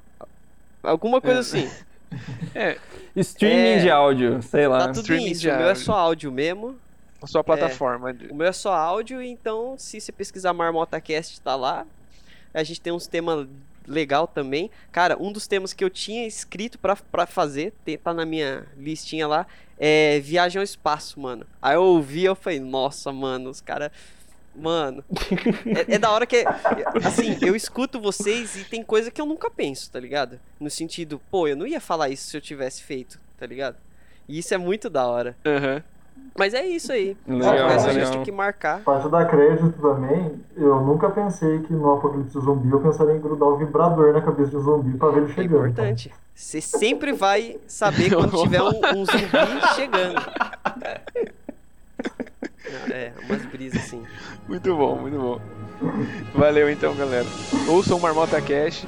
[0.83, 1.57] Alguma coisa
[2.54, 2.76] É.
[3.16, 3.78] Streaming É.
[3.80, 4.78] de áudio, sei lá.
[4.78, 5.40] Tá tudo streaming isso.
[5.42, 5.82] de O meu é áudio.
[5.84, 6.76] só áudio mesmo.
[7.22, 8.12] A sua plataforma.
[8.12, 11.86] de- O meu é só áudio, então se você pesquisar MarmotaCast, tá lá.
[12.52, 13.46] A gente tem uns temas
[13.86, 14.70] legal também.
[14.90, 19.26] Cara, um dos temas que eu tinha escrito pra, pra fazer, tá na minha listinha
[19.26, 19.46] lá,
[19.78, 21.46] é Viagem ao Espaço, mano.
[21.60, 23.90] Aí eu ouvi eu falei, nossa, mano, os caras.
[24.55, 25.03] Mano.
[25.88, 26.44] é, é da hora que.
[27.05, 30.38] Assim, eu escuto vocês e tem coisa que eu nunca penso, tá ligado?
[30.61, 33.76] No sentido, pô, eu não ia falar isso se eu tivesse feito, tá ligado?
[34.28, 35.36] E isso é muito da hora.
[35.44, 35.82] Aham.
[36.38, 37.16] Mas é isso aí.
[37.26, 38.11] Legal, a gente legal.
[38.12, 38.80] tem que marcar.
[38.80, 43.48] Parte da crédito também, eu nunca pensei que no Apocalipse Zumbi eu pensaria em grudar
[43.48, 45.66] o vibrador na cabeça do zumbi pra ver ele É chegando.
[45.68, 46.12] importante.
[46.34, 50.20] Você sempre vai saber quando tiver um, um zumbi chegando.
[52.90, 54.02] É, umas brisas assim.
[54.48, 55.40] Muito bom, muito bom.
[56.34, 57.26] Valeu então, galera.
[57.68, 58.86] Ouçam o Marmota Cash.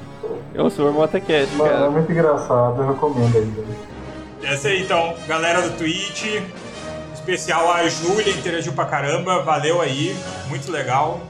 [0.55, 1.91] Eu sou o Motocast, Mano, é cara.
[1.91, 3.66] muito engraçado, eu recomendo aí, velho.
[4.43, 6.41] Essa aí, então, galera do Twitch.
[7.12, 9.43] Especial a Júlia, interagiu pra caramba.
[9.43, 10.14] Valeu aí,
[10.49, 11.20] muito legal.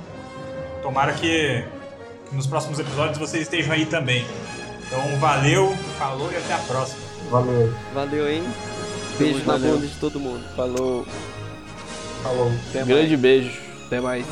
[0.83, 1.65] Tomara que,
[2.29, 4.27] que nos próximos episódios vocês estejam aí também.
[4.87, 7.01] Então, valeu, falou e até a próxima.
[7.31, 8.45] Valeu, Valeu, hein?
[9.19, 9.75] Beijo na Valeu.
[9.75, 10.45] bunda de todo mundo.
[10.57, 11.07] Falou.
[12.25, 12.51] Falou.
[12.71, 12.89] Até mais.
[12.89, 13.61] Grande beijo.
[13.87, 14.27] Até mais.